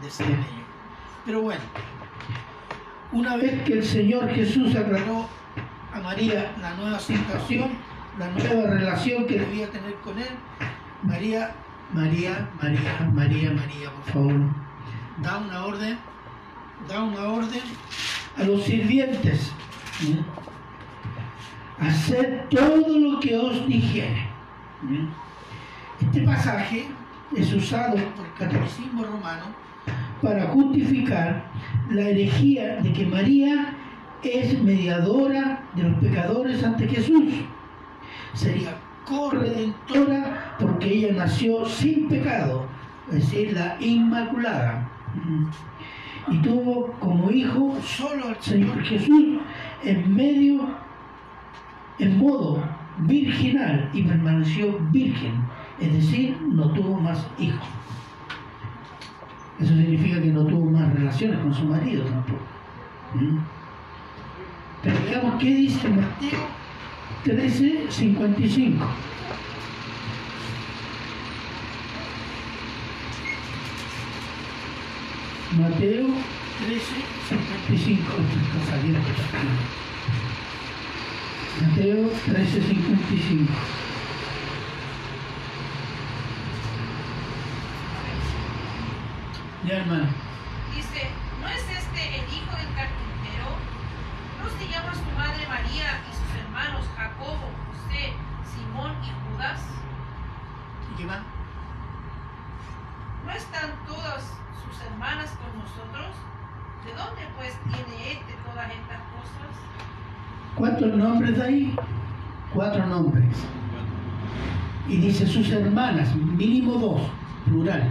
decían 0.00 0.30
ellos. 0.30 0.44
Pero 1.26 1.42
bueno, 1.42 1.60
una 3.10 3.34
vez 3.34 3.60
que 3.64 3.72
el 3.72 3.84
Señor 3.84 4.28
Jesús 4.28 4.76
aclaró 4.76 5.26
a 5.92 5.98
María 5.98 6.52
la 6.62 6.74
nueva 6.74 7.00
situación, 7.00 7.70
la 8.16 8.28
nueva 8.28 8.70
relación 8.70 9.26
que 9.26 9.40
debía 9.40 9.68
tener 9.70 9.94
con 10.04 10.20
él, 10.20 10.28
María, 11.02 11.50
María, 11.92 12.48
María, 12.62 13.10
María, 13.12 13.50
María, 13.50 13.90
por 13.90 14.12
favor, 14.12 14.40
da 15.20 15.38
una 15.38 15.64
orden, 15.66 15.98
da 16.88 17.02
una 17.02 17.22
orden 17.24 17.62
a 18.36 18.44
los 18.44 18.62
sirvientes. 18.62 19.50
¿eh? 20.04 20.20
Haced 21.80 22.42
todo 22.50 22.98
lo 23.00 23.18
que 23.18 23.36
os 23.36 23.66
dijere. 23.66 24.28
¿eh? 24.92 25.08
Este 26.00 26.22
pasaje 26.22 26.86
es 27.36 27.52
usado 27.52 27.96
por 28.16 28.26
el 28.26 28.32
catolicismo 28.38 29.04
romano 29.04 29.44
para 30.22 30.46
justificar 30.48 31.44
la 31.90 32.08
herejía 32.08 32.76
de 32.76 32.92
que 32.92 33.06
María 33.06 33.74
es 34.22 34.62
mediadora 34.62 35.62
de 35.74 35.84
los 35.84 35.98
pecadores 35.98 36.62
ante 36.64 36.88
Jesús. 36.88 37.34
Sería 38.34 38.76
corredentora 39.04 40.56
porque 40.58 40.88
ella 40.88 41.14
nació 41.14 41.64
sin 41.66 42.08
pecado, 42.08 42.66
es 43.08 43.14
decir, 43.14 43.52
la 43.52 43.76
Inmaculada. 43.80 44.88
Y 46.28 46.38
tuvo 46.38 46.92
como 47.00 47.30
hijo 47.30 47.76
solo 47.82 48.28
al 48.28 48.40
Señor 48.40 48.82
Jesús 48.82 49.38
en 49.82 50.14
medio, 50.14 50.68
en 51.98 52.18
modo 52.18 52.62
virginal 52.98 53.90
y 53.92 54.02
permaneció 54.02 54.78
virgen, 54.90 55.32
es 55.80 55.92
decir, 55.92 56.36
no 56.42 56.70
tuvo 56.72 57.00
más 57.00 57.26
hijos. 57.38 57.66
Eso 59.58 59.74
significa 59.74 60.20
que 60.20 60.28
no 60.28 60.44
tuvo 60.44 60.70
más 60.70 60.92
relaciones 60.94 61.38
con 61.40 61.54
su 61.54 61.64
marido 61.64 62.04
tampoco. 62.04 62.42
¿Mm? 63.14 63.38
Pero 64.82 64.96
veamos 65.04 65.34
qué 65.40 65.54
dice 65.54 65.88
Mateo 65.88 66.60
13, 67.24 67.86
55. 67.90 68.86
Mateo 75.58 76.06
13, 76.66 76.84
55. 77.68 78.02
Está 78.02 78.70
saliendo 78.70 79.00
por 79.00 79.10
aquí. 79.12 79.48
Mateo 81.60 82.10
13, 82.26 82.60
Ya, 89.70 89.76
hermano. 89.76 90.08
Dice, 90.74 91.06
¿no 91.40 91.46
es 91.46 91.62
este 91.62 92.02
el 92.18 92.26
hijo 92.26 92.50
del 92.58 92.74
carpintero? 92.74 93.54
¿No 94.42 94.50
se 94.58 94.66
llama 94.66 94.92
su 94.92 95.06
madre 95.14 95.46
María 95.46 96.02
y 96.02 96.12
sus 96.12 96.42
hermanos 96.42 96.84
Jacobo, 96.96 97.46
José, 97.70 98.10
Simón 98.50 98.96
y 98.98 99.14
Judas? 99.14 99.60
¿Y 100.90 100.96
qué 100.98 101.06
más? 101.06 101.20
¿No 103.24 103.30
están 103.30 103.70
todas 103.86 104.34
sus 104.58 104.82
hermanas 104.90 105.38
con 105.38 105.56
nosotros? 105.60 106.16
¿De 106.84 106.90
dónde 106.90 107.22
pues 107.38 107.54
tiene 107.70 108.10
este 108.10 108.32
todas 108.42 108.66
estas 108.72 108.98
cosas? 109.14 109.54
¿Cuántos 110.56 110.96
nombres 110.96 111.36
de 111.36 111.42
ahí? 111.44 111.76
Cuatro 112.52 112.86
nombres. 112.88 113.36
Y 114.88 114.96
dice 114.96 115.28
sus 115.28 115.48
hermanas, 115.52 116.12
mínimo 116.16 116.72
dos, 116.72 117.02
plural. 117.44 117.88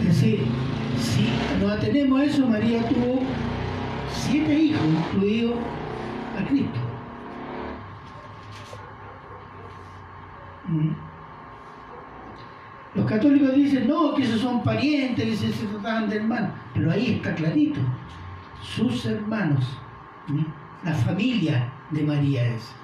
Es 0.00 0.22
decir, 0.22 0.40
si 1.00 1.28
no 1.60 1.68
atenemos 1.70 2.20
a 2.20 2.24
eso, 2.24 2.46
Tuvo 2.68 3.22
siete 4.12 4.54
hijos, 4.54 4.82
incluido 4.84 5.54
a 6.38 6.46
Cristo. 6.46 6.78
Mm. 10.68 10.90
Los 12.94 13.06
católicos 13.06 13.54
dicen, 13.54 13.88
no, 13.88 14.14
que 14.14 14.22
esos 14.22 14.42
son 14.42 14.62
parientes, 14.62 15.40
que 15.40 15.50
se, 15.50 15.66
trataban 15.66 16.10
de 16.10 16.16
hermanos. 16.16 16.50
Pero 16.74 16.90
ahí 16.90 17.14
está 17.14 17.34
clarito. 17.34 17.80
Sus 18.62 19.06
hermanos, 19.06 19.64
la 20.84 20.92
familia 20.92 21.72
de 21.90 22.02
María 22.02 22.48
es. 22.54 22.74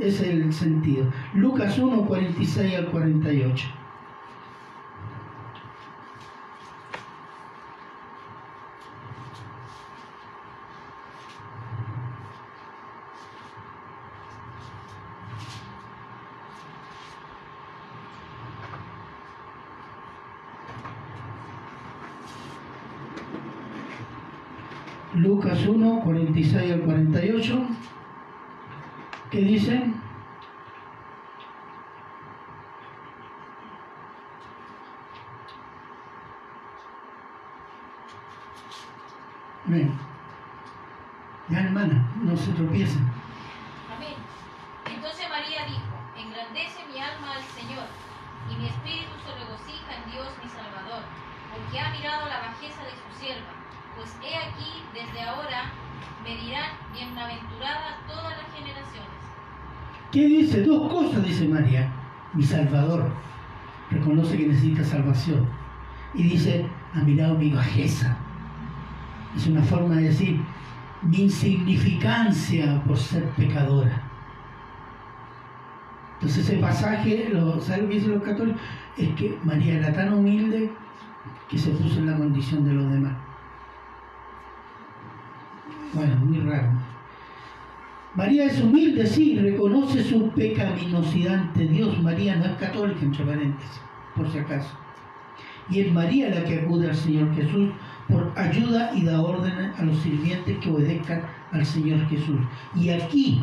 Es 0.00 0.20
el 0.20 0.52
sentido. 0.52 1.06
Lucas 1.34 1.78
1, 1.78 2.06
46 2.06 2.74
al 2.76 2.86
48. 2.86 3.68
Lucas 25.38 25.64
1, 25.68 26.00
46 26.02 26.72
al 26.72 26.80
48. 26.80 27.66
¿Qué 29.30 29.38
dicen? 29.38 30.02
Ven. 39.66 39.96
Ya 41.50 41.60
hermana, 41.60 42.12
no 42.24 42.36
se 42.36 42.50
tropiecen. 42.54 43.08
Amén. 43.94 44.14
Entonces 44.92 45.28
María 45.30 45.66
dijo, 45.66 45.80
engrandece 46.16 46.84
mi 46.92 46.98
alma 46.98 47.34
al 47.34 47.44
Señor, 47.44 47.86
y 48.50 48.56
mi 48.56 48.66
espíritu 48.66 49.12
se 49.24 49.32
regocija 49.38 50.02
en 50.02 50.10
Dios 50.10 50.26
mi 50.42 50.50
Salvador, 50.50 51.04
porque 51.54 51.78
ha 51.78 51.90
mirado 51.92 52.28
la 52.28 52.40
bajeza 52.40 52.82
de 52.82 52.90
su 52.90 53.20
sierva. 53.20 53.57
Pues 53.98 54.16
he 54.22 54.36
aquí, 54.36 54.84
desde 54.94 55.22
ahora, 55.22 55.72
me 56.22 56.36
dirán 56.36 56.70
bienaventurada 56.92 57.98
todas 58.06 58.30
las 58.38 58.46
generaciones. 58.54 59.18
¿Qué 60.12 60.24
dice? 60.24 60.62
Dos 60.62 60.92
cosas 60.92 61.24
dice 61.24 61.48
María. 61.48 61.92
Mi 62.32 62.44
Salvador. 62.44 63.10
Reconoce 63.90 64.36
que 64.36 64.46
necesita 64.46 64.84
salvación. 64.84 65.48
Y 66.14 66.22
dice, 66.22 66.64
ha 66.94 67.00
mirado 67.00 67.34
mi 67.34 67.50
bajeza. 67.50 68.16
Es 69.34 69.48
una 69.48 69.62
forma 69.62 69.96
de 69.96 70.02
decir 70.02 70.40
mi 71.02 71.22
insignificancia 71.22 72.80
por 72.86 72.96
ser 72.96 73.24
pecadora. 73.30 74.00
Entonces 76.14 76.48
ese 76.48 76.58
pasaje, 76.58 77.30
lo, 77.32 77.60
¿saben 77.60 77.82
lo 77.82 77.88
que 77.88 77.94
dicen 77.96 78.14
los 78.14 78.22
católicos? 78.22 78.60
Es 78.96 79.08
que 79.16 79.36
María 79.42 79.78
era 79.78 79.92
tan 79.92 80.12
humilde 80.14 80.70
que 81.48 81.58
se 81.58 81.70
puso 81.70 81.98
en 81.98 82.06
la 82.06 82.16
condición 82.16 82.64
de 82.64 82.74
los 82.74 82.92
demás. 82.92 83.27
Bueno, 85.94 86.16
muy 86.16 86.38
raro. 86.40 86.70
María 88.14 88.46
es 88.46 88.60
humilde, 88.60 89.06
sí, 89.06 89.38
reconoce 89.38 90.02
su 90.02 90.30
pecaminosidad 90.30 91.34
ante 91.34 91.66
Dios. 91.66 92.02
María 92.02 92.36
no 92.36 92.46
es 92.46 92.56
católica, 92.56 93.00
entre 93.02 93.24
paréntesis, 93.24 93.80
por 94.16 94.28
si 94.30 94.38
acaso. 94.38 94.76
Y 95.70 95.80
es 95.80 95.92
María 95.92 96.30
la 96.30 96.44
que 96.44 96.60
acude 96.60 96.88
al 96.88 96.96
Señor 96.96 97.34
Jesús 97.34 97.70
por 98.08 98.32
ayuda 98.36 98.90
y 98.94 99.04
da 99.04 99.20
órdenes 99.20 99.78
a 99.78 99.82
los 99.84 99.98
sirvientes 99.98 100.58
que 100.58 100.70
obedezcan 100.70 101.22
al 101.52 101.64
Señor 101.64 102.06
Jesús. 102.08 102.40
Y 102.74 102.90
aquí 102.90 103.42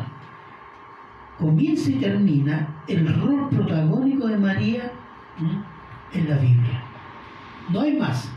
comienza 1.38 1.90
y 1.90 1.94
termina 1.94 2.68
el 2.88 3.06
rol 3.20 3.48
protagónico 3.48 4.26
de 4.26 4.38
María 4.38 4.92
en 6.12 6.28
la 6.28 6.36
Biblia. 6.38 6.82
No 7.70 7.80
hay 7.80 7.96
más. 7.96 8.30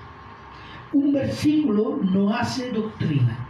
Un 0.93 1.13
versículo 1.13 1.99
no 2.01 2.33
hace 2.33 2.71
doctrina. 2.71 3.48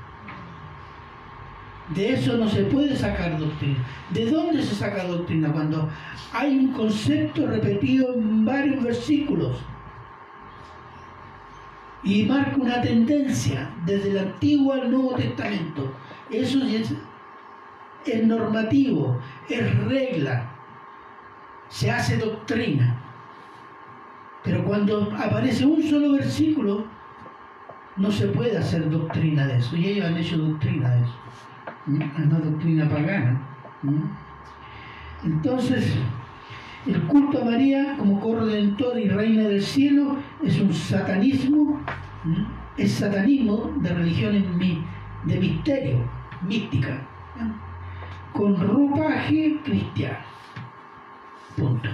De 1.96 2.14
eso 2.14 2.38
no 2.38 2.48
se 2.48 2.64
puede 2.66 2.96
sacar 2.96 3.40
doctrina. 3.40 3.84
¿De 4.12 4.30
dónde 4.30 4.62
se 4.62 4.76
saca 4.76 5.06
doctrina? 5.06 5.52
Cuando 5.52 5.90
hay 6.32 6.58
un 6.58 6.72
concepto 6.74 7.48
repetido 7.48 8.14
en 8.14 8.46
varios 8.46 8.84
versículos 8.84 9.58
y 12.04 12.24
marca 12.24 12.58
una 12.58 12.82
tendencia 12.82 13.70
desde 13.86 14.12
el 14.12 14.20
Antiguo 14.20 14.74
al 14.74 14.92
Nuevo 14.92 15.16
Testamento. 15.16 15.92
Eso 16.30 16.64
es, 16.64 16.94
es 18.06 18.28
normativo, 18.28 19.20
es 19.50 19.86
regla, 19.86 20.50
se 21.70 21.90
hace 21.90 22.18
doctrina. 22.18 23.04
Pero 24.44 24.64
cuando 24.64 25.12
aparece 25.18 25.66
un 25.66 25.84
solo 25.84 26.14
versículo, 26.14 26.86
no 27.98 28.12
se 28.12 28.28
puede 28.28 28.58
hacer 28.58 28.90
doctrina 28.90 29.46
de 29.48 29.58
eso. 29.58 29.76
Y 29.76 29.88
ellos 29.88 30.06
han 30.06 30.18
hecho 30.18 30.38
doctrina 30.38 30.90
de 30.92 31.04
eso. 31.04 31.14
¿Mm? 31.90 32.24
Una 32.24 32.40
doctrina 32.40 32.88
pagana. 32.88 33.42
Entonces, 35.24 35.96
el 36.86 37.02
culto 37.08 37.42
a 37.42 37.46
María 37.46 37.96
como 37.98 38.20
corredentor 38.20 39.00
y 39.00 39.10
reina 39.10 39.44
del 39.44 39.62
cielo 39.62 40.18
es 40.44 40.60
un 40.62 40.72
satanismo, 40.72 41.82
es 42.78 42.92
satanismo 42.92 43.74
de 43.82 43.90
religiones 43.90 44.44
de 45.26 45.40
misterio, 45.40 46.08
mística, 46.48 47.02
con 48.34 48.56
ropaje 48.56 49.60
cristiano. 49.64 50.20
Punto. 51.58 51.90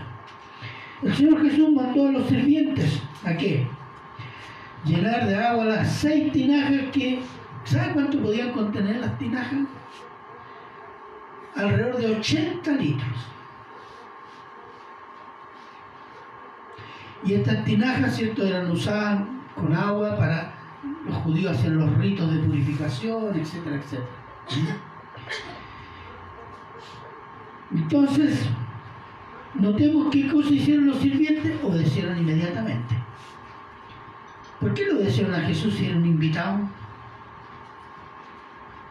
El 1.01 1.13
Señor 1.13 1.41
Jesús 1.41 1.71
mandó 1.73 2.09
a 2.09 2.11
los 2.11 2.27
sirvientes 2.27 3.01
a 3.23 3.33
qué? 3.35 3.65
Llenar 4.83 5.25
de 5.25 5.35
agua 5.35 5.65
las 5.65 5.91
seis 5.91 6.31
tinajas 6.31 6.83
que, 6.91 7.21
¿sabe 7.63 7.93
cuánto 7.93 8.19
podían 8.19 8.51
contener 8.51 8.97
las 8.97 9.17
tinajas? 9.17 9.67
Alrededor 11.55 11.97
de 11.97 12.17
80 12.17 12.71
litros. 12.71 13.27
Y 17.23 17.33
estas 17.33 17.63
tinajas, 17.65 18.15
¿cierto?, 18.15 18.45
eran 18.45 18.69
usadas 18.69 19.23
con 19.55 19.73
agua 19.73 20.15
para 20.17 20.53
los 21.05 21.15
judíos 21.17 21.57
hacer 21.57 21.71
los 21.71 21.97
ritos 21.97 22.31
de 22.31 22.39
purificación, 22.39 23.39
etcétera, 23.39 23.77
etcétera. 23.77 24.07
Entonces, 27.73 28.47
notemos 29.55 30.07
qué 30.11 30.27
cosa 30.27 30.49
hicieron 30.49 30.87
los 30.87 30.97
sirvientes, 30.97 31.63
obedecieron 31.63 32.17
inmediatamente. 32.17 32.95
¿Por 34.59 34.73
qué 34.73 34.85
le 34.85 34.93
obedecieron 34.93 35.33
a 35.33 35.41
Jesús 35.41 35.73
si 35.73 35.87
era 35.87 35.97
un 35.97 36.05
invitado? 36.05 36.59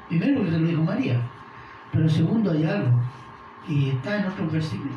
Primero 0.08 0.44
que 0.44 0.50
se 0.50 0.58
lo 0.58 0.66
dijo 0.66 0.82
María, 0.82 1.20
pero 1.94 2.08
segundo 2.08 2.50
hay 2.50 2.64
algo, 2.64 3.00
y 3.68 3.90
está 3.90 4.18
en 4.18 4.26
otro 4.26 4.48
versículo. 4.48 4.90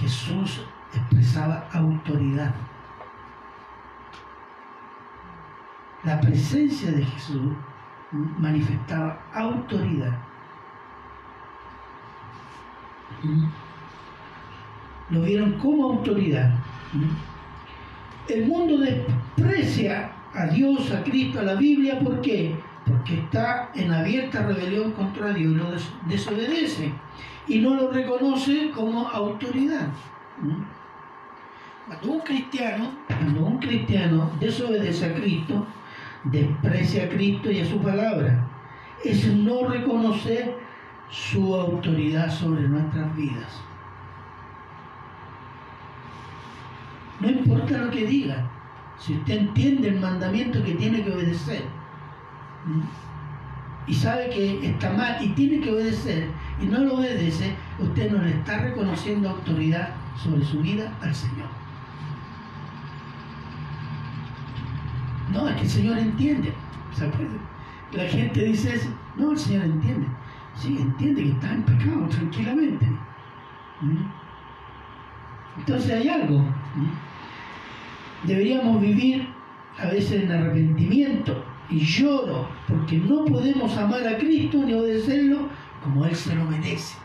Jesús 0.00 0.66
expresaba 0.92 1.68
autoridad. 1.72 2.52
La 6.02 6.20
presencia 6.20 6.90
de 6.90 7.04
Jesús 7.04 7.52
manifestaba 8.38 9.22
autoridad. 9.32 10.18
Lo 15.10 15.22
vieron 15.22 15.52
como 15.58 15.92
autoridad. 15.92 16.52
El 18.28 18.46
mundo 18.46 18.78
desprecia 18.78 20.12
a 20.34 20.46
Dios, 20.46 20.90
a 20.90 21.02
Cristo, 21.04 21.40
a 21.40 21.44
la 21.44 21.54
Biblia, 21.54 22.00
¿por 22.00 22.20
qué? 22.20 22.54
Porque 22.86 23.20
está 23.20 23.70
en 23.74 23.92
abierta 23.92 24.42
rebelión 24.42 24.92
contra 24.92 25.32
Dios 25.32 25.52
lo 25.52 25.70
desobedece 26.06 26.92
y 27.48 27.58
no 27.58 27.74
lo 27.74 27.90
reconoce 27.90 28.70
como 28.70 29.08
autoridad. 29.08 29.88
Cuando 31.86 32.12
un 32.12 32.20
cristiano, 32.20 32.90
cuando 33.06 33.44
un 33.44 33.58
cristiano 33.58 34.30
desobedece 34.38 35.06
a 35.06 35.14
Cristo, 35.14 35.66
desprecia 36.24 37.04
a 37.04 37.08
Cristo 37.08 37.50
y 37.50 37.60
a 37.60 37.66
su 37.66 37.78
palabra, 37.78 38.46
es 39.04 39.26
no 39.26 39.68
reconocer 39.68 40.56
su 41.10 41.54
autoridad 41.54 42.30
sobre 42.30 42.62
nuestras 42.68 43.14
vidas. 43.16 43.60
No 47.20 47.30
importa 47.30 47.78
lo 47.78 47.90
que 47.90 48.06
diga, 48.06 48.50
si 48.98 49.14
usted 49.14 49.38
entiende 49.38 49.88
el 49.88 50.00
mandamiento 50.00 50.62
que 50.64 50.74
tiene 50.74 51.04
que 51.04 51.12
obedecer 51.12 51.62
y 53.86 53.94
sabe 53.94 54.30
que 54.30 54.66
está 54.66 54.90
mal 54.92 55.22
y 55.22 55.28
tiene 55.30 55.60
que 55.60 55.72
obedecer 55.72 56.30
y 56.60 56.66
no 56.66 56.78
lo 56.80 56.94
obedece, 56.94 57.54
usted 57.78 58.10
no 58.10 58.22
le 58.22 58.30
está 58.30 58.58
reconociendo 58.58 59.28
autoridad 59.28 59.90
sobre 60.16 60.44
su 60.44 60.60
vida 60.60 60.96
al 61.02 61.14
Señor. 61.14 61.48
No, 65.32 65.48
es 65.48 65.56
que 65.56 65.62
el 65.62 65.68
Señor 65.68 65.98
entiende. 65.98 66.52
¿Se 66.92 67.10
La 67.96 68.08
gente 68.08 68.44
dice 68.44 68.74
eso. 68.74 68.88
No, 69.16 69.32
el 69.32 69.38
Señor 69.38 69.64
entiende. 69.64 70.06
Sí, 70.54 70.76
entiende 70.80 71.24
que 71.24 71.30
está 71.30 71.52
en 71.52 71.62
pecado 71.64 72.06
tranquilamente. 72.08 72.86
¿Mm? 73.80 74.06
Entonces 75.58 75.92
hay 75.92 76.08
algo. 76.08 76.38
¿Mm? 76.38 78.26
Deberíamos 78.26 78.80
vivir 78.80 79.28
a 79.78 79.86
veces 79.86 80.22
en 80.22 80.32
arrepentimiento 80.32 81.44
y 81.70 81.80
lloro 81.80 82.48
porque 82.68 82.98
no 82.98 83.24
podemos 83.24 83.76
amar 83.76 84.06
a 84.06 84.18
Cristo 84.18 84.58
ni 84.58 84.74
obedecerlo 84.74 85.48
como 85.82 86.04
Él 86.04 86.14
se 86.14 86.34
lo 86.34 86.44
merece. 86.44 86.96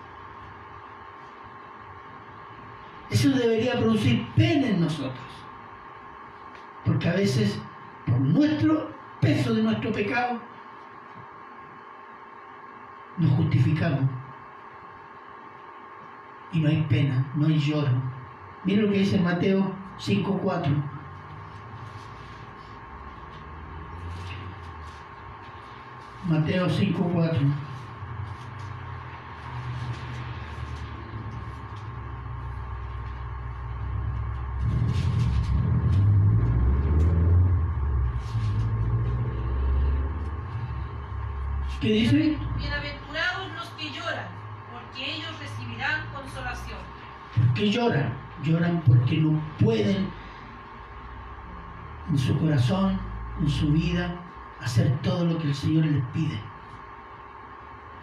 Eso 3.10 3.30
debería 3.30 3.80
producir 3.80 4.26
pena 4.36 4.67
en 4.67 4.82
nosotros. 4.82 5.17
Porque 6.86 7.10
a 7.10 7.13
veces, 7.13 7.60
por 8.06 8.19
nuestro 8.19 8.91
peso 9.19 9.54
de 9.54 9.63
nuestro 9.63 9.91
pecado, 9.91 10.39
nos 13.17 13.32
justificamos. 13.32 14.10
Y 16.52 16.60
no 16.60 16.69
hay 16.69 16.86
pena, 16.89 17.32
no 17.36 17.48
hay 17.48 17.60
lloro. 17.60 17.91
Miren 18.63 18.86
lo 18.86 18.91
que 18.91 19.00
dice 19.00 19.19
Mateo 19.19 19.74
5.4. 20.00 20.99
Mateo 26.30 26.68
5.4. 26.68 27.39
¿Qué 41.82 41.88
dice? 41.88 42.38
Bienaventurados 42.60 43.52
los 43.56 43.70
que 43.70 43.89
lloran, 43.89 44.28
porque 44.72 45.15
ellos 45.15 45.39
recibirán 45.39 46.06
consolación. 46.13 46.78
¿Por 47.36 47.54
qué 47.56 47.72
lloran? 47.72 48.13
Lloran 48.44 48.84
porque 48.86 49.18
no 49.18 49.42
pueden 49.60 50.10
en 52.12 52.18
su 52.20 52.38
corazón, 52.38 53.00
en 53.42 53.50
su 53.50 53.72
vida, 53.72 54.13
hacer 54.62 54.98
todo 55.02 55.26
lo 55.26 55.38
que 55.38 55.48
el 55.48 55.56
Señor 55.56 55.86
les 55.86 56.04
pide. 56.13 56.39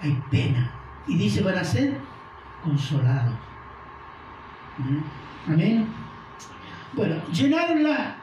Hay 0.02 0.22
pena. 0.30 0.70
Y 1.06 1.16
dice, 1.16 1.42
van 1.42 1.58
a 1.58 1.64
ser 1.64 1.98
consolados. 2.62 3.34
¿Mm? 4.78 5.52
Amén. 5.52 5.88
Bueno, 6.92 7.16
llenaron 7.32 7.82
la, 7.82 8.16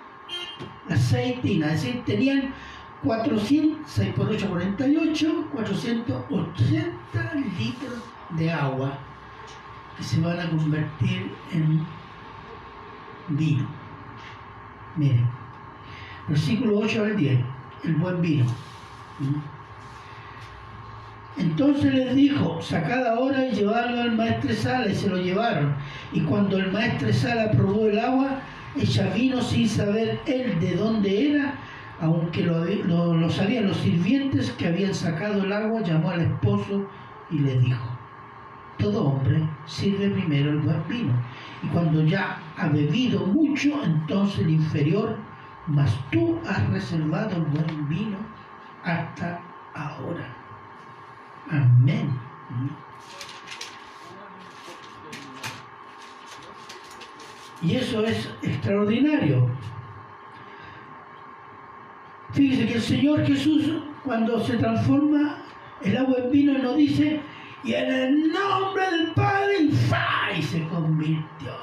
las 0.88 1.02
seis 1.02 1.42
tinas, 1.42 1.74
es 1.74 1.84
decir, 1.84 2.04
tenían 2.06 2.54
400, 3.04 3.80
6 3.86 4.14
por 4.14 4.30
8, 4.30 4.50
48, 4.50 5.48
480 5.52 7.34
litros 7.58 7.94
de 8.32 8.52
agua 8.52 8.98
que 9.98 10.04
se 10.04 10.22
van 10.22 10.40
a 10.40 10.50
convertir 10.50 11.32
en 11.52 11.86
vino. 13.30 13.68
Miren, 14.96 15.28
versículo 16.28 16.80
8 16.80 17.04
al 17.04 17.18
10, 17.18 17.40
el 17.84 17.96
buen 17.96 18.22
vino. 18.22 18.46
Entonces 21.38 21.94
les 21.94 22.16
dijo, 22.16 22.62
sacad 22.62 23.08
ahora 23.08 23.48
y 23.48 23.56
llevadlo 23.56 24.02
al 24.02 24.16
maestresala, 24.16 24.88
y 24.88 24.96
se 24.96 25.10
lo 25.10 25.18
llevaron. 25.18 25.74
Y 26.12 26.22
cuando 26.22 26.58
el 26.58 26.72
maestresala 26.72 27.52
probó 27.52 27.88
el 27.88 28.00
agua, 28.00 28.40
ella 28.76 29.12
vino 29.14 29.42
sin 29.42 29.68
saber 29.68 30.20
él 30.26 30.60
de 30.60 30.76
dónde 30.76 31.32
era, 31.32 31.56
aunque 32.02 32.44
lo, 32.44 33.30
sabían 33.30 33.68
los 33.68 33.78
sirvientes 33.78 34.52
que 34.52 34.68
habían 34.68 34.94
sacado 34.94 35.44
el 35.44 35.52
agua, 35.52 35.82
llamó 35.82 36.12
al 36.12 36.22
esposo 36.22 36.88
y 37.32 37.40
le 37.40 37.60
dijo, 37.60 37.84
todo 38.78 39.06
hombre 39.06 39.42
sirve 39.66 40.10
primero 40.10 40.52
el 40.52 40.60
buen 40.60 40.88
vino, 40.88 41.14
y 41.64 41.68
cuando 41.68 42.04
ya 42.04 42.40
ha 42.58 42.68
bebido 42.68 43.26
mucho, 43.26 43.84
entonces 43.84 44.40
el 44.40 44.52
inferior, 44.52 45.18
mas 45.68 45.98
tú 46.12 46.40
has 46.48 46.70
reservado 46.70 47.36
el 47.36 47.44
buen 47.44 47.88
vino 47.88 48.18
hasta 48.84 49.40
ahora. 49.74 50.28
Amén. 51.50 52.20
Y 57.62 57.76
eso 57.76 58.04
es 58.04 58.30
extraordinario. 58.42 59.50
Fíjese 62.32 62.68
que 62.68 62.74
el 62.74 62.82
Señor 62.82 63.26
Jesús, 63.26 63.84
cuando 64.04 64.40
se 64.44 64.58
transforma 64.58 65.38
el 65.82 65.98
agua 65.98 66.18
en 66.18 66.32
vino, 66.32 66.58
nos 66.58 66.76
dice, 66.76 67.22
y 67.64 67.74
en 67.74 67.94
el 67.94 68.32
nombre 68.34 68.90
del 68.92 69.12
Padre, 69.14 69.70
y 70.38 70.42
se 70.42 70.68
convirtió. 70.68 71.54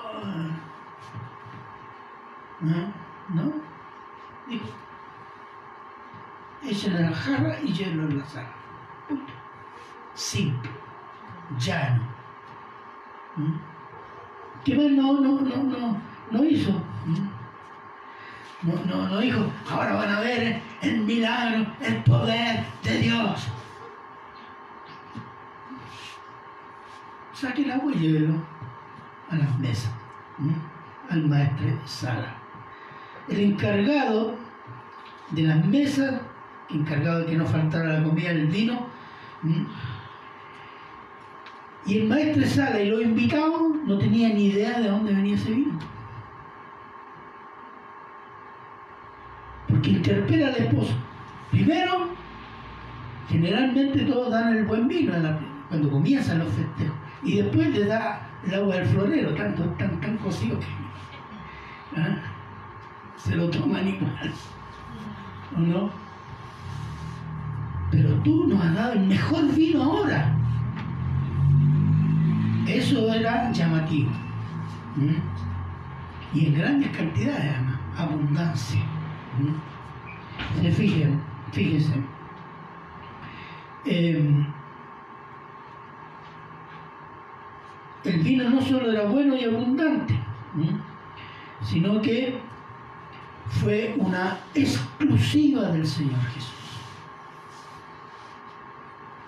¿No? 2.61 2.93
¿No? 3.35 3.70
En 6.63 7.03
la 7.03 7.17
jarra 7.17 7.57
y 7.63 7.73
llévenlo 7.73 8.05
en 8.05 8.19
la 8.19 8.27
sala. 8.27 8.53
Punto. 9.09 9.33
Simple, 10.15 10.71
llano. 11.59 12.03
¿Mm? 13.37 13.55
¿Qué 14.65 14.75
más 14.75 14.91
no, 14.91 15.21
no, 15.21 15.41
no, 15.41 15.63
no, 15.63 16.01
no 16.31 16.45
hizo? 16.45 16.73
¿Mm? 17.07 17.29
No, 18.63 18.85
no, 18.85 19.09
no 19.09 19.19
dijo, 19.21 19.51
ahora 19.71 19.95
van 19.95 20.11
a 20.11 20.21
ver 20.21 20.61
el 20.83 21.01
milagro, 21.01 21.67
el 21.81 22.03
poder 22.05 22.65
de 22.83 22.99
Dios. 22.99 23.49
Saque 27.33 27.63
el 27.63 27.71
agua 27.71 27.91
y 27.93 27.99
llévelo 27.99 28.35
a 29.31 29.37
las 29.37 29.59
mesas, 29.59 29.93
¿m? 30.39 30.55
al 31.09 31.27
maestro 31.27 31.69
Sala. 31.87 32.40
El 33.31 33.41
encargado 33.41 34.35
de 35.31 35.43
las 35.43 35.65
mesas, 35.65 36.21
encargado 36.69 37.21
de 37.21 37.27
que 37.27 37.37
no 37.37 37.47
faltara 37.47 38.01
la 38.01 38.03
comida 38.03 38.31
el 38.31 38.49
vino, 38.49 38.87
y 41.87 41.99
el 41.99 42.09
maestro 42.09 42.47
Sala 42.47 42.81
y 42.81 42.91
los 42.91 43.03
invitados 43.03 43.63
no 43.87 43.99
tenían 43.99 44.35
ni 44.35 44.47
idea 44.47 44.81
de 44.81 44.89
dónde 44.89 45.15
venía 45.15 45.35
ese 45.35 45.53
vino. 45.53 45.79
Porque 49.69 49.91
interpela 49.91 50.49
al 50.49 50.57
esposo. 50.57 50.95
Primero, 51.51 52.09
generalmente 53.29 54.01
todos 54.05 54.31
dan 54.31 54.57
el 54.57 54.65
buen 54.67 54.89
vino 54.89 55.13
cuando 55.69 55.91
comienzan 55.91 56.41
los 56.41 56.53
festejos. 56.53 56.97
Y 57.23 57.43
después 57.43 57.69
le 57.71 57.87
da 57.87 58.29
el 58.45 58.55
agua 58.55 58.77
del 58.77 58.87
florero, 58.87 59.35
tanto, 59.35 59.65
tan, 59.79 60.01
tan 60.01 60.17
cocido 60.19 60.59
que. 60.59 60.67
Se 63.25 63.37
lo 63.37 63.49
toman 63.51 63.89
igual. 63.89 64.33
¿O 65.57 65.61
no? 65.61 65.91
Pero 67.91 68.11
tú 68.23 68.47
nos 68.47 68.65
has 68.65 68.75
dado 68.75 68.93
el 68.93 69.07
mejor 69.07 69.55
vino 69.55 69.83
ahora. 69.83 70.37
Eso 72.67 73.13
era 73.13 73.51
llamativo. 73.51 74.11
Y 76.33 76.47
en 76.47 76.55
grandes 76.55 76.97
cantidades, 76.97 77.53
además, 77.57 77.79
abundancia. 77.97 78.81
Se 80.61 80.71
fijen, 80.71 81.21
fíjense. 81.53 81.95
Eh, 83.85 84.47
el 88.05 88.21
vino 88.21 88.51
no 88.51 88.61
solo 88.61 88.93
era 88.93 89.05
bueno 89.07 89.37
y 89.37 89.45
abundante, 89.45 90.19
sino 91.63 92.01
que 92.01 92.50
fue 93.51 93.95
una 93.99 94.39
exclusiva 94.55 95.63
del 95.69 95.87
Señor 95.87 96.21
Jesús. 96.33 96.55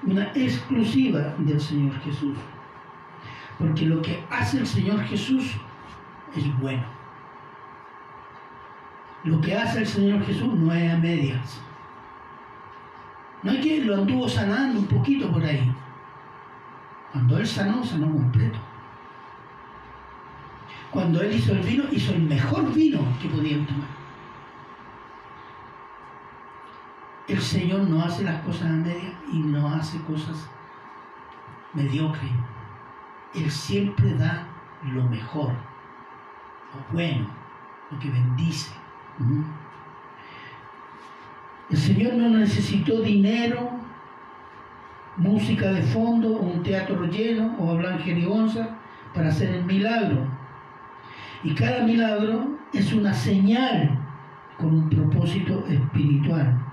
Una 0.04 0.32
exclusiva 0.34 1.34
del 1.38 1.60
Señor 1.60 1.98
Jesús. 2.00 2.36
Porque 3.58 3.86
lo 3.86 4.00
que 4.00 4.24
hace 4.30 4.58
el 4.58 4.66
Señor 4.66 5.02
Jesús 5.04 5.44
es 6.36 6.60
bueno. 6.60 6.84
Lo 9.24 9.40
que 9.40 9.56
hace 9.56 9.80
el 9.80 9.86
Señor 9.86 10.24
Jesús 10.24 10.52
no 10.54 10.72
es 10.72 10.92
a 10.92 10.96
medias. 10.96 11.60
No 13.42 13.52
es 13.52 13.60
que 13.60 13.84
lo 13.84 13.94
anduvo 13.94 14.28
sanando 14.28 14.80
un 14.80 14.86
poquito 14.86 15.30
por 15.30 15.44
ahí. 15.44 15.72
Cuando 17.12 17.38
Él 17.38 17.46
sanó, 17.46 17.84
sanó 17.84 18.10
completo. 18.10 18.58
Cuando 20.90 21.20
Él 21.20 21.34
hizo 21.34 21.52
el 21.52 21.60
vino, 21.60 21.84
hizo 21.92 22.12
el 22.12 22.22
mejor 22.22 22.72
vino 22.72 23.00
que 23.20 23.28
podían 23.28 23.66
tomar. 23.66 24.01
El 27.32 27.40
Señor 27.40 27.88
no 27.88 28.02
hace 28.02 28.24
las 28.24 28.42
cosas 28.42 28.68
a 28.68 28.74
medias 28.74 29.14
y 29.32 29.38
no 29.38 29.66
hace 29.66 29.98
cosas 30.02 30.50
mediocres. 31.72 32.30
Él 33.34 33.50
siempre 33.50 34.12
da 34.16 34.46
lo 34.84 35.04
mejor, 35.04 35.54
lo 36.74 36.92
bueno, 36.92 37.26
lo 37.90 37.98
que 37.98 38.10
bendice. 38.10 38.70
El 41.70 41.78
Señor 41.78 42.12
no 42.16 42.28
necesitó 42.28 43.00
dinero, 43.00 43.70
música 45.16 45.72
de 45.72 45.80
fondo, 45.80 46.36
un 46.36 46.62
teatro 46.62 47.02
lleno, 47.06 47.56
o 47.58 47.70
hablar 47.70 47.98
jerigonza 48.00 48.76
para 49.14 49.28
hacer 49.30 49.54
el 49.54 49.64
milagro. 49.64 50.26
Y 51.42 51.54
cada 51.54 51.82
milagro 51.84 52.58
es 52.74 52.92
una 52.92 53.14
señal 53.14 53.98
con 54.58 54.74
un 54.74 54.90
propósito 54.90 55.66
espiritual. 55.66 56.71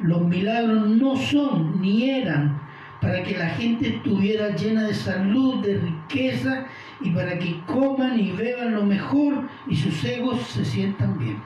Los 0.00 0.22
milagros 0.22 0.88
no 0.88 1.16
son 1.16 1.80
ni 1.80 2.10
eran 2.10 2.60
para 3.00 3.22
que 3.22 3.36
la 3.36 3.48
gente 3.50 3.88
estuviera 3.88 4.54
llena 4.54 4.84
de 4.84 4.94
salud, 4.94 5.62
de 5.62 5.78
riqueza 5.78 6.66
y 7.00 7.10
para 7.10 7.38
que 7.38 7.60
coman 7.66 8.18
y 8.18 8.32
beban 8.32 8.74
lo 8.74 8.84
mejor 8.84 9.48
y 9.66 9.76
sus 9.76 10.02
egos 10.04 10.40
se 10.42 10.64
sientan 10.64 11.18
bien. 11.18 11.36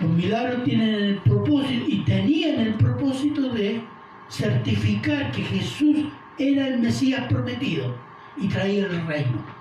Los 0.00 0.10
milagros 0.10 0.64
tienen 0.64 0.94
el 0.94 1.16
propósito 1.18 1.84
y 1.86 2.04
tenían 2.04 2.60
el 2.60 2.74
propósito 2.74 3.50
de 3.50 3.82
certificar 4.28 5.30
que 5.30 5.42
Jesús 5.42 6.06
era 6.38 6.66
el 6.68 6.80
Mesías 6.80 7.26
prometido 7.28 7.94
y 8.36 8.48
traía 8.48 8.86
el 8.86 9.06
reino. 9.06 9.53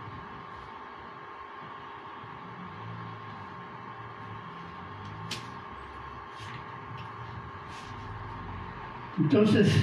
Entonces, 9.23 9.73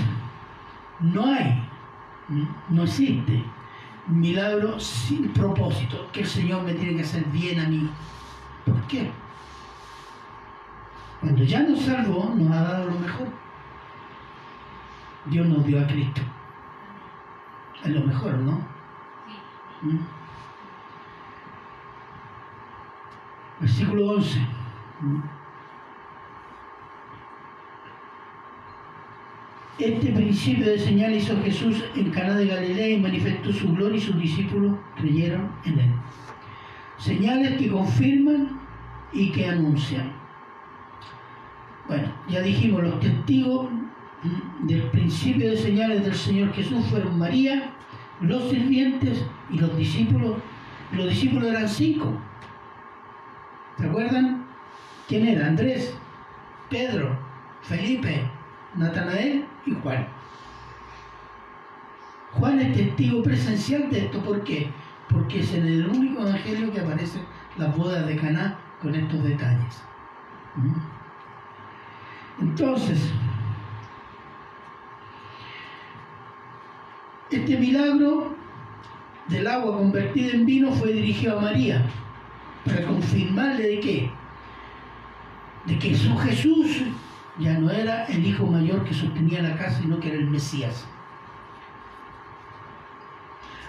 no 1.00 1.24
hay, 1.24 1.66
no 2.68 2.82
existe 2.82 3.42
milagro 4.06 4.78
sin 4.78 5.32
propósito, 5.32 6.08
que 6.12 6.20
el 6.20 6.26
Señor 6.26 6.62
me 6.62 6.74
tiene 6.74 6.96
que 6.96 7.02
hacer 7.02 7.24
bien 7.26 7.58
a 7.58 7.66
mí. 7.66 7.88
¿Por 8.66 8.82
qué? 8.82 9.10
Cuando 11.20 11.42
ya 11.42 11.62
nos 11.62 11.80
salvó, 11.80 12.34
nos 12.36 12.50
ha 12.52 12.62
dado 12.62 12.90
lo 12.90 12.98
mejor. 12.98 13.28
Dios 15.24 15.46
nos 15.46 15.64
dio 15.64 15.80
a 15.80 15.86
Cristo. 15.86 16.20
Es 17.82 17.90
lo 17.90 18.02
mejor, 18.02 18.34
¿no? 18.34 18.60
Sí. 19.80 19.86
¿Mm? 19.86 20.06
Versículo 23.60 24.06
11. 24.16 24.38
¿Mm? 25.00 25.39
Este 29.80 30.12
principio 30.12 30.66
de 30.66 30.78
señal 30.78 31.14
hizo 31.14 31.42
Jesús 31.42 31.82
en 31.96 32.10
Caná 32.10 32.34
de 32.34 32.48
Galilea 32.48 32.90
y 32.90 33.00
manifestó 33.00 33.50
su 33.50 33.72
gloria 33.72 33.96
y 33.96 34.00
sus 34.00 34.18
discípulos 34.18 34.76
creyeron 34.94 35.50
en 35.64 35.78
él. 35.78 35.90
Señales 36.98 37.56
que 37.56 37.70
confirman 37.70 38.60
y 39.10 39.30
que 39.30 39.48
anuncian. 39.48 40.12
Bueno, 41.88 42.12
ya 42.28 42.42
dijimos, 42.42 42.82
los 42.82 43.00
testigos 43.00 43.70
del 44.64 44.82
principio 44.90 45.48
de 45.50 45.56
señales 45.56 46.04
del 46.04 46.14
Señor 46.14 46.52
Jesús 46.52 46.84
fueron 46.90 47.18
María, 47.18 47.72
los 48.20 48.50
sirvientes 48.50 49.24
y 49.48 49.60
los 49.60 49.74
discípulos. 49.78 50.36
Los 50.92 51.08
discípulos 51.08 51.48
eran 51.48 51.66
cinco. 51.66 52.20
¿Se 53.78 53.86
acuerdan? 53.86 54.44
¿Quién 55.08 55.26
era? 55.26 55.46
Andrés, 55.46 55.96
Pedro, 56.68 57.18
Felipe, 57.62 58.30
Natanael 58.76 59.46
y 59.66 59.74
Juan. 59.82 60.06
Juan 62.32 62.60
es 62.60 62.76
testigo 62.76 63.22
presencial 63.22 63.90
de 63.90 64.06
esto. 64.06 64.22
¿Por 64.22 64.42
qué? 64.44 64.70
Porque 65.08 65.40
es 65.40 65.52
en 65.54 65.66
el 65.66 65.88
único 65.88 66.22
evangelio 66.22 66.72
que 66.72 66.80
aparecen 66.80 67.22
las 67.56 67.76
bodas 67.76 68.06
de 68.06 68.16
Caná 68.16 68.58
con 68.80 68.94
estos 68.94 69.22
detalles. 69.22 69.82
¿Mm? 70.56 71.00
Entonces, 72.42 73.12
este 77.30 77.58
milagro 77.58 78.34
del 79.28 79.46
agua 79.46 79.76
convertida 79.78 80.32
en 80.32 80.46
vino 80.46 80.72
fue 80.72 80.92
dirigido 80.92 81.38
a 81.38 81.42
María 81.42 81.84
para 82.64 82.86
confirmarle 82.86 83.62
de 83.62 83.80
qué? 83.80 84.10
De 85.66 85.78
que 85.78 85.94
su 85.94 86.16
Jesús 86.16 86.82
ya 87.40 87.58
no 87.58 87.70
era 87.70 88.04
el 88.04 88.24
hijo 88.26 88.46
mayor 88.46 88.84
que 88.84 88.94
sostenía 88.94 89.42
la 89.42 89.56
casa, 89.56 89.80
sino 89.80 89.98
que 89.98 90.08
era 90.08 90.18
el 90.18 90.30
Mesías. 90.30 90.86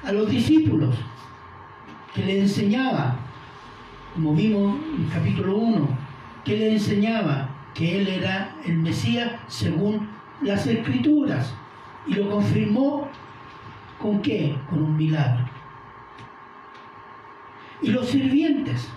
A 0.03 0.11
los 0.11 0.30
discípulos 0.30 0.95
que 2.13 2.26
le 2.26 2.41
enseñaba, 2.41 3.15
como 4.13 4.36
vimos 4.36 4.78
en 4.95 5.05
el 5.05 5.09
capítulo 5.09 5.55
1, 5.55 5.88
que 6.43 6.57
le 6.57 6.74
enseñaba 6.74 7.49
que 7.74 8.01
él 8.01 8.07
era 8.07 8.55
el 8.65 8.78
Mesías 8.80 9.32
según 9.47 10.09
las 10.41 10.67
escrituras 10.67 11.53
y 12.07 12.15
lo 12.15 12.30
confirmó 12.30 13.07
con 13.99 14.22
qué? 14.22 14.57
Con 14.69 14.82
un 14.82 14.97
milagro. 14.97 15.45
Y 17.82 17.91
los 17.91 18.07
sirvientes, 18.07 18.89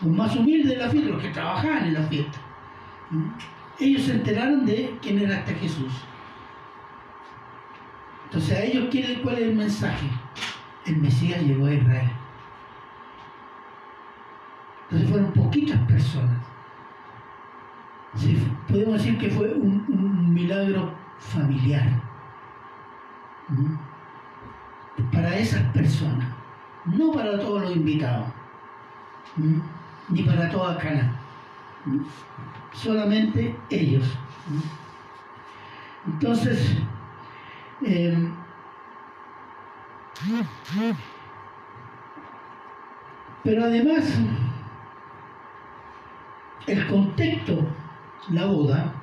los 0.00 0.12
más 0.12 0.34
humildes 0.36 0.70
de 0.70 0.76
la 0.76 0.88
fiesta, 0.88 1.10
los 1.10 1.22
que 1.22 1.30
trabajaban 1.30 1.84
en 1.84 1.94
la 1.94 2.02
fiesta. 2.02 2.38
Ellos 3.80 4.02
se 4.02 4.12
enteraron 4.12 4.66
de 4.66 4.98
quién 5.00 5.18
era 5.20 5.36
este 5.38 5.54
Jesús. 5.54 5.92
Entonces 8.24 8.58
a 8.58 8.62
ellos, 8.62 8.88
¿quién- 8.90 9.22
¿cuál 9.22 9.36
es 9.36 9.42
el 9.42 9.54
mensaje? 9.54 10.06
El 10.86 10.96
Mesías 10.98 11.40
llegó 11.42 11.66
a 11.66 11.72
Israel. 11.74 12.10
Entonces 14.84 15.10
fueron 15.10 15.32
poquitas 15.32 15.78
personas. 15.86 16.38
Podemos 18.68 18.94
decir 18.94 19.18
que 19.18 19.30
fue 19.30 19.52
un, 19.52 19.84
un 19.88 20.32
milagro 20.34 20.92
familiar. 21.18 21.88
¿Mm? 23.48 23.76
Para 25.12 25.36
esas 25.36 25.62
personas, 25.72 26.26
no 26.86 27.12
para 27.12 27.38
todos 27.38 27.62
los 27.62 27.76
invitados, 27.76 28.26
¿Mm? 29.36 29.60
ni 30.08 30.22
para 30.22 30.50
toda 30.50 30.76
Cana. 30.78 31.17
Solamente 32.72 33.56
ellos. 33.70 34.04
Entonces, 36.06 36.76
eh, 37.84 38.30
pero 43.44 43.64
además, 43.64 44.18
el 46.66 46.86
contexto, 46.86 47.66
la 48.30 48.46
boda, 48.46 48.94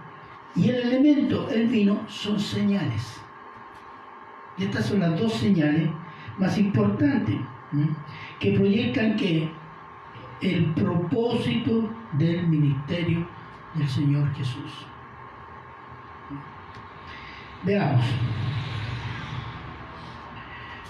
y 0.55 0.69
el 0.69 0.75
elemento, 0.75 1.49
el 1.49 1.67
vino, 1.67 1.99
son 2.07 2.39
señales. 2.39 3.21
Y 4.57 4.65
estas 4.65 4.85
son 4.85 4.99
las 4.99 5.19
dos 5.19 5.33
señales 5.33 5.89
más 6.37 6.57
importantes 6.57 7.35
que 8.39 8.53
proyectan 8.53 9.15
que 9.17 9.49
el 10.41 10.73
propósito 10.73 11.89
del 12.17 12.47
ministerio 12.47 13.27
del 13.73 13.87
Señor 13.87 14.33
Jesús. 14.33 14.85
Veamos. 17.63 18.05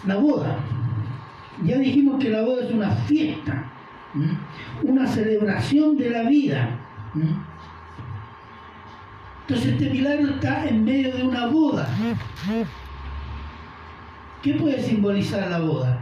La 0.06 0.18
boda. 0.18 0.58
Ya 1.64 1.78
dijimos 1.78 2.22
que 2.22 2.30
la 2.30 2.42
boda 2.42 2.66
es 2.66 2.72
una 2.72 2.92
fiesta, 2.92 3.72
una 4.84 5.08
celebración 5.08 5.98
de 5.98 6.10
la 6.10 6.24
vida. 6.24 6.70
Entonces 9.42 9.74
este 9.74 9.90
milagro 9.90 10.32
está 10.32 10.68
en 10.68 10.84
medio 10.84 11.16
de 11.16 11.24
una 11.24 11.46
boda. 11.48 11.88
¿Qué 14.42 14.54
puede 14.56 14.82
simbolizar 14.82 15.50
la 15.50 15.60
boda? 15.60 16.00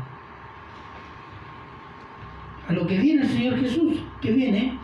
A 2.67 2.73
lo 2.73 2.87
que 2.87 2.97
viene 2.97 3.21
el 3.21 3.29
Señor 3.29 3.59
Jesús, 3.59 3.99
que 4.21 4.31
viene 4.31 4.79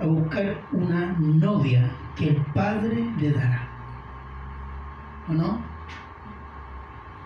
a 0.00 0.06
buscar 0.06 0.60
una 0.72 1.14
novia 1.18 1.90
que 2.16 2.30
el 2.30 2.36
Padre 2.54 3.10
le 3.18 3.32
dará. 3.32 3.68
¿O 5.28 5.32
no? 5.32 5.60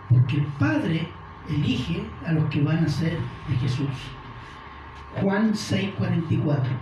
Porque 0.09 0.37
el 0.37 0.47
Padre 0.59 1.09
elige 1.49 2.05
a 2.27 2.33
los 2.33 2.45
que 2.51 2.63
van 2.63 2.85
a 2.85 2.89
ser 2.89 3.19
de 3.49 3.57
Jesús. 3.57 3.89
Juan 5.21 5.55
6:44. 5.55 6.77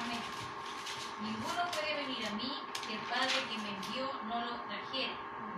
Amén. 0.00 0.20
Ninguno 1.22 1.62
puede 1.72 1.94
venir 2.02 2.26
a 2.26 2.34
mí 2.36 2.52
que 2.86 2.94
el 2.94 3.00
Padre 3.08 3.38
que 3.48 3.56
me 3.62 3.70
envió 3.76 4.10
no 4.28 4.40
lo 4.44 4.60
trajere, 4.68 5.14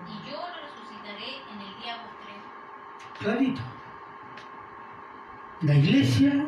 y 0.06 0.30
yo 0.30 0.36
lo 0.38 0.58
resucitaré 0.62 1.42
en 1.50 1.60
el 1.60 1.72
día 1.80 1.94
postrero. 2.02 2.46
Clarito. 3.23 3.61
La 5.61 5.75
iglesia 5.77 6.45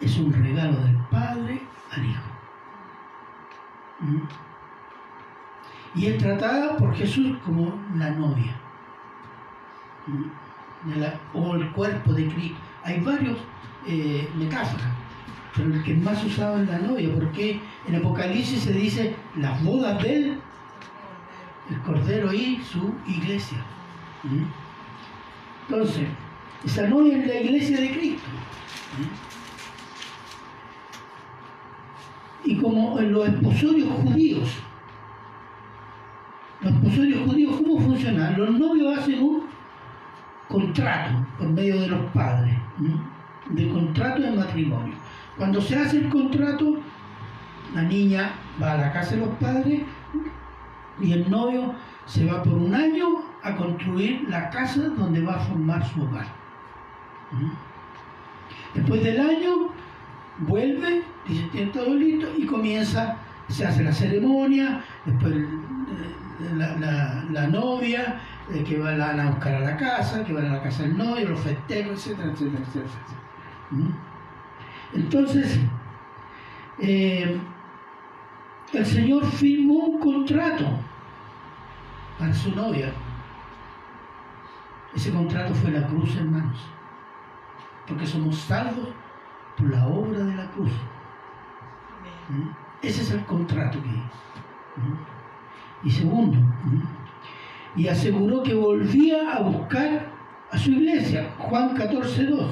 es 0.00 0.16
un 0.18 0.32
regalo 0.32 0.80
del 0.80 0.96
Padre 1.10 1.60
al 1.90 2.06
Hijo. 2.06 2.22
¿Mm? 4.00 4.22
Y 5.94 6.06
es 6.06 6.18
tratada 6.18 6.76
por 6.78 6.94
Jesús 6.94 7.36
como 7.44 7.78
la 7.96 8.10
novia. 8.12 8.58
¿Mm? 10.06 11.34
O 11.34 11.54
el 11.54 11.70
cuerpo 11.72 12.14
de 12.14 12.28
Cristo. 12.28 12.58
Hay 12.82 13.00
varios 13.00 13.38
eh, 13.86 14.28
metáforas, 14.34 14.88
pero 15.54 15.72
el 15.72 15.82
que 15.84 15.94
más 15.94 16.24
usado 16.24 16.62
es 16.62 16.68
la 16.68 16.78
novia, 16.78 17.10
porque 17.14 17.60
en 17.86 17.96
Apocalipsis 17.96 18.62
se 18.62 18.72
dice 18.72 19.14
las 19.36 19.62
bodas 19.62 20.02
del 20.02 20.40
el 21.70 21.80
Cordero 21.82 22.32
y 22.32 22.60
su 22.62 22.94
iglesia. 23.06 23.58
¿Mm? 24.24 24.61
Entonces, 25.68 26.08
esa 26.64 26.86
novia 26.86 27.18
es 27.18 27.26
la 27.26 27.40
iglesia 27.40 27.80
de 27.80 27.90
Cristo. 27.92 28.28
Y 32.44 32.56
como 32.56 32.98
en 32.98 33.12
los 33.12 33.28
esposorios 33.28 33.88
judíos, 34.00 34.48
los 36.60 36.72
esposorios 36.72 37.28
judíos, 37.28 37.56
¿cómo 37.56 37.80
funcionan? 37.80 38.38
Los 38.38 38.50
novios 38.58 38.98
hacen 38.98 39.22
un 39.22 39.42
contrato 40.48 41.26
por 41.38 41.48
medio 41.48 41.80
de 41.80 41.88
los 41.88 42.04
padres, 42.12 42.54
de 43.50 43.68
contrato 43.68 44.22
de 44.22 44.32
matrimonio. 44.32 44.94
Cuando 45.36 45.60
se 45.60 45.76
hace 45.76 45.98
el 45.98 46.08
contrato, 46.08 46.78
la 47.74 47.82
niña 47.82 48.32
va 48.60 48.72
a 48.72 48.78
la 48.78 48.92
casa 48.92 49.12
de 49.12 49.26
los 49.26 49.34
padres 49.36 49.82
y 51.00 51.12
el 51.12 51.30
novio 51.30 51.74
se 52.06 52.26
va 52.26 52.42
por 52.42 52.54
un 52.54 52.74
año 52.74 53.31
a 53.42 53.56
construir 53.56 54.26
la 54.28 54.50
casa 54.50 54.80
donde 54.88 55.20
va 55.22 55.34
a 55.36 55.40
formar 55.40 55.84
su 55.88 56.02
hogar. 56.02 56.26
¿Mm? 57.32 57.50
Después 58.74 59.02
del 59.04 59.20
año, 59.20 59.68
vuelve, 60.38 61.02
dice, 61.26 61.48
tiene 61.52 61.70
todo 61.72 61.94
listo 61.94 62.28
y 62.38 62.46
comienza, 62.46 63.16
se 63.48 63.66
hace 63.66 63.82
la 63.84 63.92
ceremonia, 63.92 64.82
después 65.04 65.34
eh, 65.34 65.46
la, 66.56 66.76
la- 66.78 67.24
la 67.30 67.46
novia, 67.48 68.20
eh, 68.52 68.64
que 68.64 68.78
van 68.78 69.00
a 69.20 69.30
buscar 69.30 69.54
a 69.54 69.60
la 69.60 69.76
casa, 69.76 70.24
que 70.24 70.32
van 70.32 70.46
a 70.46 70.52
la 70.54 70.62
casa 70.62 70.82
del 70.84 70.96
novio, 70.96 71.28
los 71.30 71.40
festejos, 71.40 71.92
etcétera, 72.06 72.30
etcétera, 72.32 72.58
etcétera. 72.64 72.90
¿Mm? 73.70 73.90
Entonces, 74.94 75.58
eh, 76.78 77.38
el 78.72 78.86
Señor 78.86 79.24
firmó 79.26 79.74
un 79.74 79.98
contrato 80.00 80.64
para 82.18 82.32
su 82.34 82.54
novia. 82.54 82.92
Ese 84.94 85.10
contrato 85.12 85.54
fue 85.54 85.70
la 85.70 85.86
cruz, 85.86 86.16
hermanos. 86.16 86.58
Porque 87.86 88.06
somos 88.06 88.36
salvos 88.36 88.88
por 89.56 89.70
la 89.70 89.86
obra 89.86 90.18
de 90.20 90.34
la 90.34 90.50
cruz. 90.50 90.72
¿Mm? 92.28 92.48
Ese 92.82 93.02
es 93.02 93.10
el 93.12 93.24
contrato 93.24 93.80
que 93.82 93.88
¿Mm? 93.88 94.98
Y 95.84 95.90
segundo, 95.90 96.38
¿Mm? 96.38 96.82
y 97.76 97.88
aseguró 97.88 98.42
que 98.42 98.54
volvía 98.54 99.34
a 99.34 99.40
buscar 99.40 100.06
a 100.50 100.58
su 100.58 100.70
iglesia. 100.70 101.34
Juan 101.38 101.74
14, 101.74 102.26
2. 102.26 102.50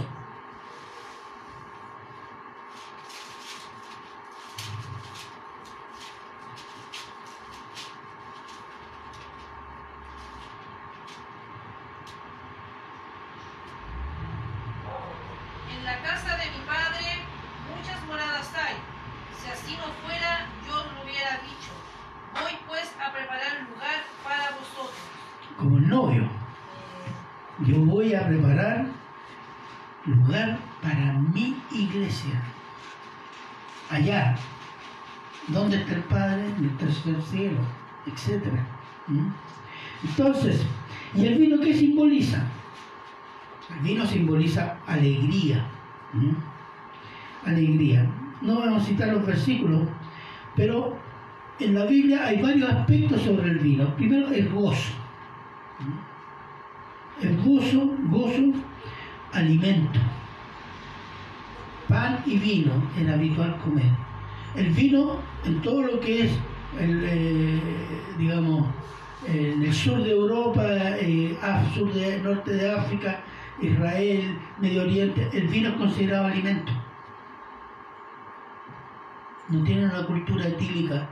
En 15.71 15.85
la 15.85 16.03
casa 16.03 16.37
de 16.37 16.45
mi 16.51 16.65
padre 16.67 17.07
muchas 17.77 18.05
moradas 18.07 18.51
hay. 18.55 18.77
Si 19.39 19.51
así 19.51 19.77
no 19.77 19.85
fuera, 20.07 20.47
yo 20.67 20.75
os 20.81 20.93
lo 20.95 21.03
hubiera 21.05 21.39
dicho. 21.43 21.73
Voy 22.35 22.53
pues 22.67 22.95
a 23.05 23.13
preparar 23.13 23.67
lugar 23.69 24.01
para 24.25 24.57
vosotros. 24.57 24.97
como 25.59 25.77
el 25.77 25.89
novio. 25.89 26.29
Yo 27.67 27.77
voy 27.85 28.15
a 28.15 28.27
preparar 28.27 28.87
lugar 30.07 30.59
para 30.83 31.13
mi 31.13 31.55
iglesia. 31.71 32.41
Allá, 33.91 34.35
donde 35.49 35.77
está 35.77 35.93
el 35.95 36.03
Padre, 36.05 36.47
en 36.57 36.65
el 36.65 36.77
tercer 36.79 37.21
cielo, 37.23 37.61
etc. 38.07 38.47
¿Mm? 39.09 39.29
Entonces, 40.05 40.65
¿y 41.15 41.27
el 41.27 41.39
vino 41.39 41.61
qué 41.61 41.75
simboliza? 41.75 42.45
El 43.71 43.81
vino 43.81 44.07
simboliza 44.07 44.79
alegría. 44.87 45.67
Alegría. 47.45 48.09
No 48.43 48.59
vamos 48.59 48.83
a 48.83 48.87
citar 48.87 49.09
los 49.09 49.27
versículos, 49.27 49.89
pero 50.57 50.99
en 51.59 51.75
la 51.75 51.85
Biblia 51.85 52.25
hay 52.25 52.41
varios 52.41 52.71
aspectos 52.71 53.23
sobre 53.23 53.51
el 53.51 53.59
vino. 53.59 53.95
Primero, 53.97 54.29
el 54.29 54.49
gozo. 54.49 54.93
El 57.21 57.37
gozo, 57.43 57.97
gozo, 58.09 58.53
alimento. 59.33 60.01
Pan 61.89 62.23
y 62.25 62.39
vino 62.39 62.73
era 62.99 63.15
habitual 63.15 63.59
comer. 63.59 63.91
El 64.57 64.71
vino, 64.71 65.21
en 65.45 65.61
todo 65.61 65.83
lo 65.83 66.01
que 66.01 66.27
es, 66.27 66.33
el, 66.79 67.05
eh, 67.05 67.61
digamos, 68.19 68.67
en 69.27 69.63
el 69.63 69.73
sur 69.73 70.03
de 70.03 70.11
Europa, 70.11 70.63
eh, 70.65 71.37
sur 71.75 71.93
de 71.93 72.21
norte 72.21 72.53
de 72.53 72.71
África, 72.71 73.21
Israel, 73.61 74.39
Medio 74.59 74.83
Oriente, 74.83 75.29
el 75.33 75.49
vino 75.49 75.71
es 75.71 75.75
considerado 75.77 76.27
alimento. 76.27 76.73
No 79.49 79.63
tienen 79.65 79.91
una 79.91 80.07
cultura 80.07 80.47
etílica 80.47 81.07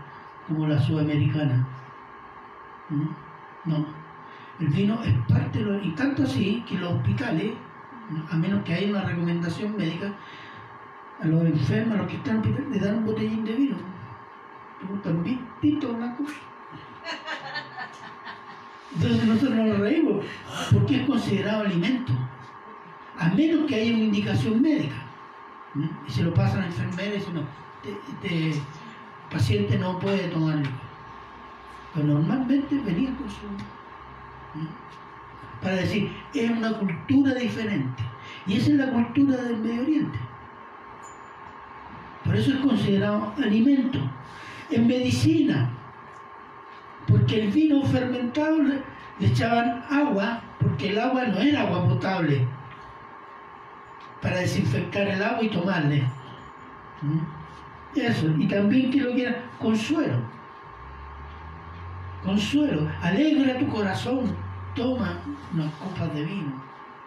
como 0.46 0.66
la 0.66 0.80
sudamericana. 0.80 1.66
No. 3.64 3.86
El 4.60 4.68
vino 4.68 5.00
es 5.02 5.14
parte 5.28 5.58
de 5.58 5.64
lo, 5.64 5.82
y 5.82 5.90
tanto 5.90 6.22
así 6.22 6.64
que 6.66 6.78
los 6.78 6.94
hospitales, 6.94 7.52
a 8.30 8.36
menos 8.36 8.64
que 8.64 8.74
haya 8.74 8.90
una 8.90 9.02
recomendación 9.02 9.76
médica, 9.76 10.12
a 11.20 11.26
los 11.26 11.44
enfermos, 11.44 11.94
a 11.94 11.98
los 11.98 12.06
que 12.08 12.16
están 12.16 12.36
en 12.36 12.40
hospital, 12.40 12.70
le 12.70 12.78
dan 12.78 12.98
un 12.98 13.06
botellín 13.06 13.44
de 13.44 13.54
vino. 13.54 13.76
También 15.02 15.46
tinto 15.60 15.92
blanco. 15.92 16.24
Entonces 18.94 19.24
nosotros 19.24 19.54
no 19.54 19.64
nos 19.64 19.78
reímos, 19.78 20.24
porque 20.72 20.96
es 20.96 21.06
considerado 21.06 21.64
alimento, 21.64 22.12
a 23.18 23.28
menos 23.28 23.66
que 23.66 23.74
haya 23.74 23.94
una 23.94 24.04
indicación 24.04 24.62
médica. 24.62 24.96
Y 26.06 26.10
se 26.10 26.22
lo 26.22 26.34
pasan 26.34 26.62
a 26.62 26.66
y 26.66 27.10
dicen, 27.10 27.34
no, 27.34 27.42
este, 27.84 28.48
este 28.48 28.62
paciente 29.30 29.78
no 29.78 29.98
puede 29.98 30.28
tomarlo. 30.28 30.68
Pero 31.94 32.06
normalmente 32.06 32.78
venía 32.84 33.14
con 33.16 33.28
su... 33.28 33.36
Para 35.62 35.76
decir, 35.76 36.10
es 36.34 36.50
una 36.50 36.72
cultura 36.78 37.34
diferente. 37.34 38.02
Y 38.46 38.56
esa 38.56 38.70
es 38.70 38.76
la 38.76 38.90
cultura 38.90 39.36
del 39.36 39.58
Medio 39.58 39.82
Oriente. 39.82 40.18
Por 42.24 42.36
eso 42.36 42.52
es 42.52 42.58
considerado 42.58 43.34
alimento. 43.36 43.98
En 44.70 44.86
medicina, 44.86 45.70
porque 47.08 47.42
el 47.42 47.50
vino 47.50 47.82
fermentado 47.84 48.62
le, 48.62 48.82
echaban 49.20 49.82
agua, 49.90 50.40
porque 50.60 50.90
el 50.90 50.98
agua 50.98 51.24
no 51.24 51.38
era 51.38 51.62
agua 51.62 51.88
potable, 51.88 52.46
para 54.22 54.38
desinfectar 54.38 55.08
el 55.08 55.22
agua 55.22 55.42
y 55.42 55.48
tomarle. 55.48 56.04
¿Mm? 57.02 57.98
Eso, 57.98 58.26
y 58.38 58.46
también 58.46 58.90
que 58.90 59.00
lo 59.00 59.12
quiera, 59.12 59.42
consuelo. 59.58 60.18
Consuelo, 62.24 62.88
alegra 63.02 63.58
tu 63.58 63.68
corazón, 63.68 64.36
toma 64.74 65.18
unas 65.54 65.72
copas 65.74 66.14
de 66.14 66.24
vino. 66.24 66.62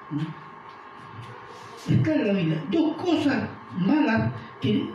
¿Mm? 0.10 1.92
Está 1.94 2.16
en 2.16 2.28
la 2.28 2.34
Biblia. 2.34 2.64
Dos 2.72 2.96
cosas 2.98 3.50
malas 3.78 4.32
que 4.60 4.90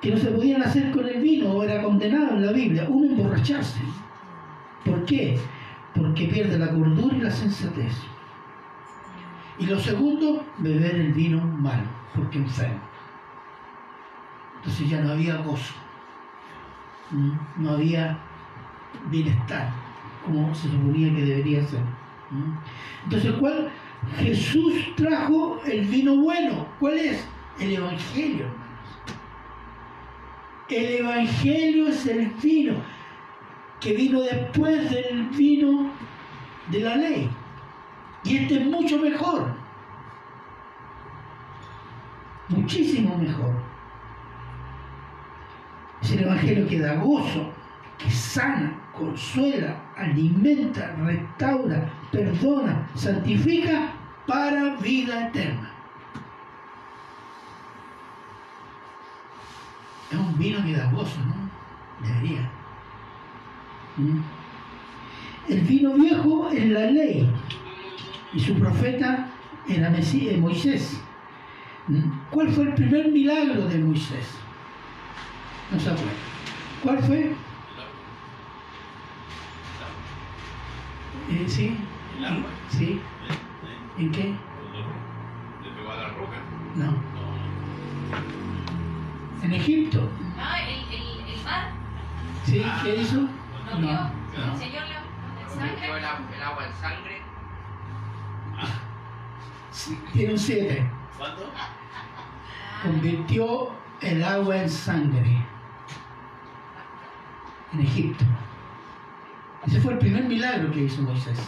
que 0.00 0.10
no 0.10 0.16
se 0.16 0.30
podían 0.30 0.62
hacer 0.62 0.90
con 0.90 1.06
el 1.06 1.20
vino 1.20 1.50
o 1.50 1.62
era 1.62 1.82
condenado 1.82 2.34
en 2.34 2.46
la 2.46 2.52
Biblia. 2.52 2.86
Uno, 2.88 3.06
emborracharse. 3.06 3.80
¿Por 4.84 5.04
qué? 5.04 5.38
Porque 5.94 6.26
pierde 6.26 6.58
la 6.58 6.70
cordura 6.70 7.16
y 7.16 7.20
la 7.20 7.30
sensatez. 7.30 7.92
Y 9.58 9.66
lo 9.66 9.78
segundo, 9.78 10.44
beber 10.58 10.96
el 10.96 11.12
vino 11.12 11.40
malo, 11.40 11.84
porque 12.14 12.38
enferma. 12.38 12.80
Entonces 14.56 14.88
ya 14.88 15.00
no 15.00 15.12
había 15.12 15.36
gozo, 15.36 15.74
no 17.56 17.70
había 17.70 18.18
bienestar, 19.10 19.70
como 20.24 20.54
se 20.54 20.68
suponía 20.70 21.14
que 21.14 21.24
debería 21.24 21.66
ser. 21.66 21.80
Entonces, 23.04 23.32
¿cuál? 23.40 23.70
Jesús 24.18 24.74
trajo 24.96 25.60
el 25.66 25.86
vino 25.86 26.16
bueno. 26.16 26.66
¿Cuál 26.78 26.98
es? 26.98 27.28
El 27.58 27.72
Evangelio. 27.72 28.46
El 30.70 31.00
Evangelio 31.00 31.88
es 31.88 32.06
el 32.06 32.26
vino 32.40 32.74
que 33.80 33.92
vino 33.92 34.20
después 34.20 34.88
del 34.88 35.28
vino 35.30 35.90
de 36.70 36.80
la 36.80 36.96
ley. 36.96 37.30
Y 38.22 38.36
este 38.36 38.60
es 38.60 38.66
mucho 38.66 38.98
mejor. 38.98 39.52
Muchísimo 42.50 43.16
mejor. 43.16 43.60
Es 46.02 46.12
el 46.12 46.22
Evangelio 46.22 46.68
que 46.68 46.78
da 46.78 46.94
gozo, 46.94 47.52
que 47.98 48.10
sana, 48.10 48.80
consuela, 48.92 49.76
alimenta, 49.96 50.94
restaura, 50.96 51.90
perdona, 52.12 52.88
santifica 52.94 53.92
para 54.26 54.76
vida 54.76 55.28
eterna. 55.28 55.79
Es 60.10 60.18
un 60.18 60.38
vino 60.38 60.58
gozo, 60.92 61.20
¿no? 61.24 61.50
Debería. 62.06 62.50
¿Mm? 63.96 64.20
El 65.48 65.60
vino 65.62 65.94
viejo 65.94 66.48
es 66.50 66.66
la 66.68 66.90
ley 66.90 67.30
y 68.32 68.40
su 68.40 68.54
profeta 68.54 69.28
era 69.68 69.90
Mesías, 69.90 70.38
Moisés. 70.38 71.00
¿Mm? 71.88 72.10
¿Cuál 72.30 72.48
fue 72.50 72.64
el 72.64 72.74
primer 72.74 73.08
milagro 73.08 73.66
de 73.66 73.78
Moisés? 73.78 74.38
No 75.70 75.78
se 75.78 75.90
acuerda. 75.90 76.12
¿Cuál 76.82 76.98
fue? 77.02 77.32
Eh, 81.30 81.44
¿Sí? 81.46 81.76
El 82.18 82.24
agua. 82.24 82.50
¿Sí? 82.68 83.00
¿En 83.98 84.10
qué? 84.10 84.24
Le 84.24 85.70
pegó 85.70 85.92
a 85.92 85.96
la 85.96 86.08
roca. 86.08 86.36
No. 86.74 86.94
No. 89.40 89.46
¿En 89.46 89.54
Egipto? 89.54 90.08
Ah, 90.38 90.60
el, 90.62 90.94
el, 90.94 91.34
el 91.34 91.44
mar. 91.44 91.70
¿Sí? 92.44 92.64
¿Qué 92.82 92.96
hizo? 92.96 93.20
No. 93.22 93.78
vio. 93.78 93.92
no. 93.92 94.52
El 94.52 94.58
Señor 94.58 94.82
le 94.86 94.94
el 94.94 95.48
Convirtió 95.48 95.96
el, 95.96 96.02
sangre. 96.02 96.06
agua- 96.06 96.36
el 96.36 96.42
agua 96.42 96.66
en 96.66 96.72
sangre. 96.74 97.22
Sí, 99.72 99.98
Tiene 100.12 100.32
un 100.34 100.38
7. 100.38 100.90
¿Cuánto? 101.16 101.50
Convirtió 102.82 103.70
el 104.00 104.24
agua 104.24 104.56
en 104.56 104.68
sangre 104.70 105.46
en 107.72 107.80
Egipto. 107.80 108.24
Ese 109.66 109.80
fue 109.80 109.92
el 109.92 109.98
primer 109.98 110.24
milagro 110.24 110.70
que 110.72 110.80
hizo 110.84 111.02
Moisés. 111.02 111.38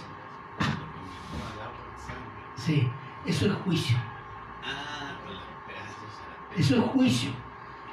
Sí, 2.57 2.89
eso 3.27 3.47
es 3.47 3.53
juicio. 3.65 3.97
Ah, 4.65 5.11
a 5.27 6.53
la 6.55 6.61
Eso 6.61 6.77
es 6.77 6.83
juicio. 6.93 7.31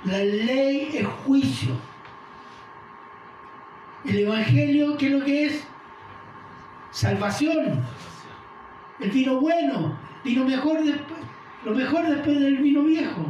La 0.06 0.18
ley 0.20 0.92
es 0.94 1.06
juicio. 1.06 1.76
El 4.06 4.20
Evangelio, 4.20 4.98
¿qué 4.98 5.08
es 5.08 5.12
lo 5.12 5.26
que 5.26 5.46
es? 5.46 5.68
Salvación. 6.92 7.84
El 9.00 9.12
vino 9.12 9.40
bueno. 9.42 9.98
Vino 10.24 10.46
mejor 10.46 10.84
después. 10.84 11.20
Lo 11.66 11.74
mejor 11.74 12.08
después 12.08 12.40
del 12.40 12.58
vino 12.58 12.84
viejo. 12.84 13.26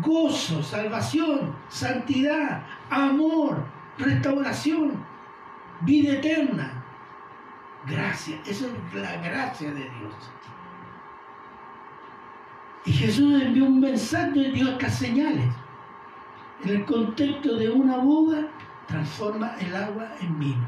Gozo, 0.00 0.62
salvación, 0.62 1.54
santidad, 1.68 2.66
amor, 2.88 3.66
restauración, 3.98 5.04
vida 5.82 6.14
eterna. 6.14 6.82
Gracia. 7.86 8.40
Eso 8.46 8.66
es 8.66 8.94
la 8.94 9.16
gracia 9.16 9.68
de 9.68 9.82
Dios. 9.82 10.14
Y 12.84 12.92
Jesús 12.92 13.42
envió 13.42 13.64
un 13.64 13.80
mensaje, 13.80 14.50
dio 14.50 14.70
estas 14.70 14.98
señales. 14.98 15.46
En 16.62 16.70
el 16.70 16.84
contexto 16.84 17.56
de 17.56 17.70
una 17.70 17.98
boda, 17.98 18.48
transforma 18.86 19.54
el 19.58 19.74
agua 19.74 20.12
en 20.20 20.38
vino. 20.38 20.66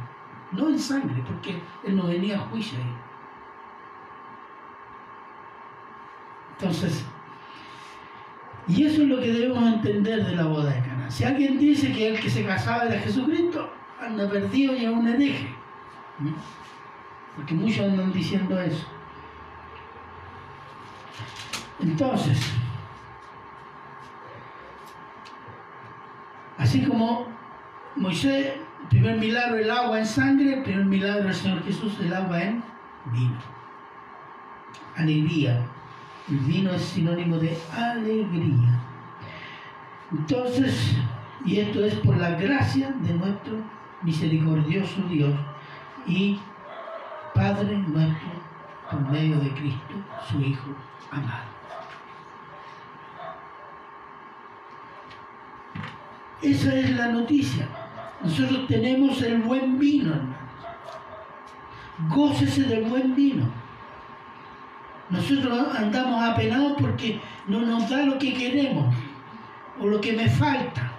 No 0.53 0.69
en 0.69 0.79
sangre, 0.79 1.23
porque 1.27 1.61
él 1.85 1.97
no 1.97 2.07
venía 2.07 2.37
a 2.37 2.41
juicio 2.49 2.79
ahí. 2.79 2.95
Entonces, 6.53 7.05
y 8.69 8.85
eso 8.85 9.03
es 9.03 9.09
lo 9.09 9.21
que 9.21 9.33
debemos 9.33 9.63
entender 9.63 10.25
de 10.25 10.35
la 10.35 10.45
boda 10.45 10.73
de 10.73 10.81
Cana. 10.81 11.11
Si 11.11 11.25
alguien 11.25 11.59
dice 11.59 11.93
que 11.93 12.09
el 12.09 12.21
que 12.21 12.31
se 12.31 12.45
casaba 12.45 12.85
era 12.85 13.01
Jesucristo, 13.01 13.71
anda 14.01 14.29
perdido 14.29 14.75
y 14.75 14.85
es 14.85 14.91
un 14.91 15.07
hereje. 15.07 15.55
Porque 17.37 17.55
muchos 17.55 17.81
andan 17.81 18.13
diciendo 18.13 18.59
eso. 18.61 18.87
Entonces, 21.81 22.39
así 26.59 26.85
como 26.85 27.27
Moisés, 27.97 28.55
el 28.83 28.89
primer 28.89 29.19
milagro 29.19 29.57
el 29.57 29.71
agua 29.71 29.99
en 29.99 30.07
sangre, 30.07 30.55
el 30.55 30.63
primer 30.63 30.87
milagro 30.87 31.25
del 31.25 31.35
Señor 31.35 31.63
Jesús 31.65 31.99
el 32.01 32.15
agua 32.15 32.43
en 32.43 32.63
vino. 33.13 33.39
Alegría. 34.97 35.67
El 36.29 36.39
vino 36.39 36.71
es 36.73 36.83
sinónimo 36.83 37.37
de 37.37 37.57
alegría. 37.73 38.81
Entonces, 40.11 40.97
y 41.45 41.61
esto 41.61 41.85
es 41.85 41.95
por 41.97 42.17
la 42.17 42.31
gracia 42.31 42.91
de 43.03 43.15
nuestro 43.15 43.59
misericordioso 44.03 45.03
Dios 45.09 45.35
y 46.07 46.39
Padre 47.35 47.77
nuestro 47.77 48.29
por 48.91 49.01
medio 49.11 49.39
de 49.41 49.51
Cristo, 49.51 49.95
su 50.29 50.41
Hijo 50.41 50.71
amado. 51.11 51.56
Esa 56.43 56.75
es 56.75 56.91
la 56.97 57.09
noticia. 57.09 57.69
Nosotros 58.23 58.67
tenemos 58.67 59.21
el 59.23 59.39
buen 59.43 59.79
vino, 59.79 60.15
hermanos. 60.15 60.37
Gócese 62.09 62.65
del 62.65 62.85
buen 62.85 63.15
vino. 63.15 63.47
Nosotros 65.09 65.75
andamos 65.77 66.23
apenados 66.23 66.75
porque 66.79 67.21
no 67.47 67.61
nos 67.61 67.89
da 67.89 68.03
lo 68.03 68.19
que 68.19 68.35
queremos, 68.35 68.95
o 69.81 69.87
lo 69.87 70.01
que 70.01 70.13
me 70.13 70.29
falta, 70.29 70.93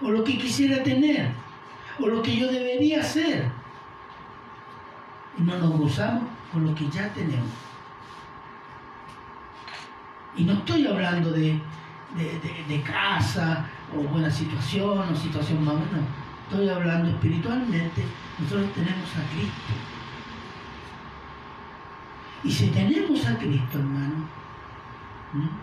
o 0.00 0.10
lo 0.10 0.22
que 0.22 0.38
quisiera 0.38 0.82
tener, 0.82 1.30
o 1.98 2.06
lo 2.06 2.22
que 2.22 2.36
yo 2.36 2.50
debería 2.50 3.00
hacer. 3.00 3.50
Y 5.38 5.42
no 5.42 5.58
nos 5.58 5.76
gozamos 5.76 6.24
con 6.52 6.64
lo 6.64 6.74
que 6.74 6.88
ya 6.88 7.12
tenemos. 7.12 7.50
Y 10.36 10.44
no 10.44 10.54
estoy 10.54 10.86
hablando 10.86 11.30
de, 11.30 11.60
de, 12.68 12.82
casa, 12.82 13.66
o 13.96 14.02
buena 14.08 14.30
situación, 14.30 14.98
o 14.98 15.16
situación 15.16 15.64
más 15.64 15.74
buena. 15.74 16.06
Estoy 16.50 16.68
hablando 16.68 17.10
espiritualmente. 17.10 18.04
Nosotros 18.38 18.72
tenemos 18.74 19.08
a 19.16 19.30
Cristo. 19.32 19.72
Y 22.44 22.50
si 22.50 22.66
tenemos 22.68 23.26
a 23.26 23.38
Cristo, 23.38 23.78
hermano, 23.78 24.26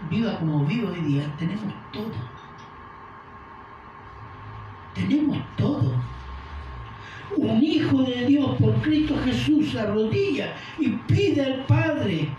viva 0.09 0.39
como 0.39 0.65
vivo 0.65 0.91
hoy 0.91 1.01
día, 1.01 1.35
tenemos 1.37 1.73
todo. 1.91 2.11
Tenemos 4.93 5.37
todo. 5.57 5.93
Un 7.37 7.63
hijo 7.63 8.01
de 8.01 8.25
Dios 8.25 8.55
por 8.57 8.73
Cristo 8.81 9.15
Jesús 9.23 9.75
arrodilla 9.75 10.55
y 10.79 10.89
pide 10.89 11.45
al 11.45 11.65
Padre. 11.65 12.29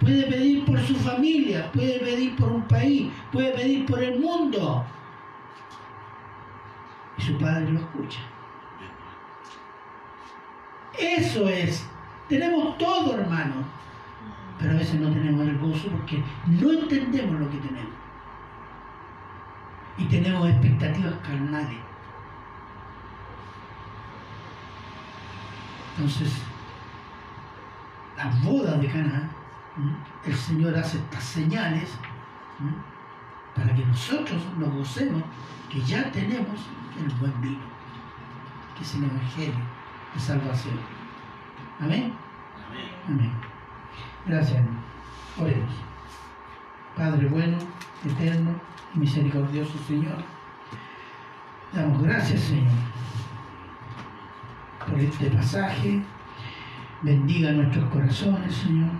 Puede 0.00 0.24
pedir 0.24 0.64
por 0.64 0.80
su 0.80 0.94
familia, 0.96 1.70
puede 1.72 2.00
pedir 2.00 2.34
por 2.34 2.50
un 2.50 2.62
país, 2.62 3.10
puede 3.30 3.52
pedir 3.52 3.86
por 3.86 4.02
el 4.02 4.18
mundo. 4.18 4.84
Y 7.20 7.22
su 7.22 7.36
Padre 7.36 7.70
lo 7.70 7.80
escucha. 7.80 8.20
Eso 10.98 11.48
es. 11.48 11.86
Tenemos 12.28 12.78
todo, 12.78 13.18
hermano. 13.18 13.56
Pero 14.58 14.72
a 14.72 14.74
veces 14.76 15.00
no 15.00 15.10
tenemos 15.10 15.46
el 15.46 15.58
gozo 15.58 15.88
porque 15.88 16.22
no 16.46 16.72
entendemos 16.72 17.40
lo 17.40 17.50
que 17.50 17.58
tenemos. 17.58 17.92
Y 19.98 20.04
tenemos 20.06 20.48
expectativas 20.48 21.14
carnales. 21.22 21.78
Entonces, 25.96 26.32
las 28.16 28.44
bodas 28.44 28.80
de 28.80 28.86
Cana, 28.86 29.30
el 30.24 30.34
Señor 30.34 30.74
hace 30.78 30.96
estas 30.96 31.24
señales 31.24 31.90
para 33.54 33.74
que 33.74 33.84
nosotros 33.84 34.42
nos 34.58 34.72
gocemos 34.74 35.22
que 35.70 35.80
ya 35.82 36.10
tenemos 36.10 36.60
el 36.98 37.10
buen 37.16 37.40
vino, 37.40 37.62
que 38.76 38.82
es 38.82 38.94
el 38.94 39.04
Evangelio 39.04 39.54
de 40.14 40.20
salvación. 40.20 40.78
Amén. 41.80 42.12
Amén. 43.08 43.32
Gracias, 44.26 44.62
Oremos. 45.38 45.74
Padre 46.96 47.26
bueno, 47.28 47.56
eterno 48.04 48.50
y 48.94 48.98
misericordioso 48.98 49.78
Señor, 49.86 50.16
damos 51.72 52.02
gracias, 52.02 52.40
Señor, 52.40 52.72
por 54.86 54.98
este 54.98 55.30
pasaje. 55.30 56.02
Bendiga 57.02 57.52
nuestros 57.52 57.88
corazones, 57.88 58.54
Señor, 58.54 58.90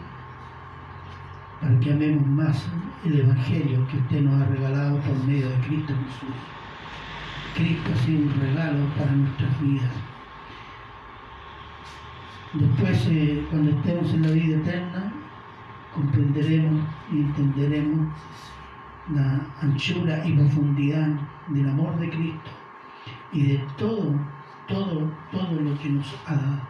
para 1.61 1.79
que 1.79 1.93
amemos 1.93 2.27
más 2.27 2.67
el 3.05 3.21
Evangelio 3.21 3.87
que 3.89 3.99
usted 3.99 4.23
nos 4.23 4.41
ha 4.41 4.47
regalado 4.47 4.99
por 5.01 5.25
medio 5.25 5.49
de 5.49 5.57
Cristo 5.67 5.95
Jesús. 5.95 6.37
Cristo 7.55 7.91
ha 7.93 7.97
sido 8.05 8.23
un 8.23 8.41
regalo 8.41 8.87
para 8.97 9.13
nuestras 9.13 9.61
vidas. 9.61 9.93
Después, 12.53 13.07
eh, 13.11 13.47
cuando 13.51 13.71
estemos 13.71 14.15
en 14.15 14.23
la 14.23 14.31
vida 14.31 14.57
eterna, 14.57 15.13
comprenderemos 15.95 16.83
y 17.13 17.19
entenderemos 17.19 18.09
la 19.15 19.41
anchura 19.61 20.27
y 20.27 20.33
profundidad 20.33 21.09
del 21.49 21.69
amor 21.69 21.99
de 21.99 22.11
Cristo 22.11 22.51
y 23.33 23.43
de 23.43 23.65
todo, 23.77 24.15
todo, 24.67 25.11
todo 25.31 25.61
lo 25.61 25.79
que 25.79 25.91
nos 25.91 26.17
ha 26.27 26.35
dado. 26.35 26.69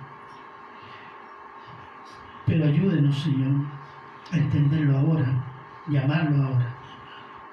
Pero 2.47 2.65
ayúdenos, 2.67 3.19
Señor, 3.19 3.80
a 4.33 4.37
entenderlo 4.37 4.97
ahora, 4.97 5.27
llamarlo 5.89 6.45
ahora, 6.45 6.75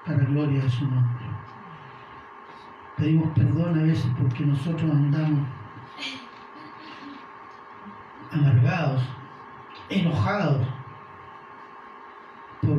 para 0.06 0.24
gloria 0.24 0.62
de 0.62 0.70
su 0.70 0.84
nombre. 0.84 1.24
Pedimos 2.96 3.30
perdón 3.34 3.78
a 3.78 3.82
veces 3.82 4.10
porque 4.18 4.44
nosotros 4.44 4.90
andamos 4.90 5.46
amargados, 8.32 9.02
enojados, 9.88 10.66
por, 12.62 12.78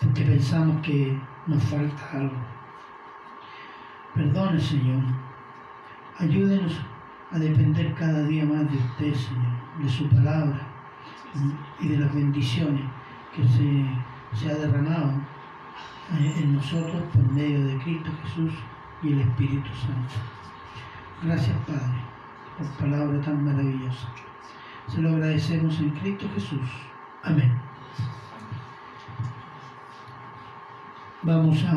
porque 0.00 0.22
pensamos 0.22 0.80
que 0.82 1.20
nos 1.46 1.62
falta 1.64 2.10
algo. 2.12 2.36
Perdone, 4.14 4.60
Señor. 4.60 5.02
Ayúdenos 6.18 6.80
a 7.30 7.38
depender 7.38 7.94
cada 7.94 8.22
día 8.24 8.44
más 8.44 8.70
de 8.70 8.78
usted, 8.78 9.14
Señor, 9.14 9.82
de 9.82 9.88
su 9.88 10.08
palabra 10.08 10.71
y 11.80 11.88
de 11.88 11.98
las 11.98 12.14
bendiciones 12.14 12.84
que 13.34 13.42
se, 13.44 13.86
se 14.38 14.50
ha 14.50 14.54
derramado 14.54 15.14
en 16.18 16.54
nosotros 16.54 17.02
por 17.12 17.32
medio 17.32 17.66
de 17.66 17.78
Cristo 17.78 18.10
Jesús 18.22 18.52
y 19.02 19.12
el 19.12 19.20
Espíritu 19.20 19.70
Santo. 19.74 20.14
Gracias, 21.22 21.56
Padre 21.66 22.12
por 22.58 22.66
palabra 22.76 23.20
tan 23.20 23.44
maravillosa. 23.44 24.08
Se 24.88 25.00
lo 25.00 25.10
agradecemos 25.10 25.78
en 25.80 25.90
Cristo 25.90 26.26
Jesús. 26.34 26.68
Amén. 27.22 27.52
Vamos 31.22 31.64
a 31.64 31.72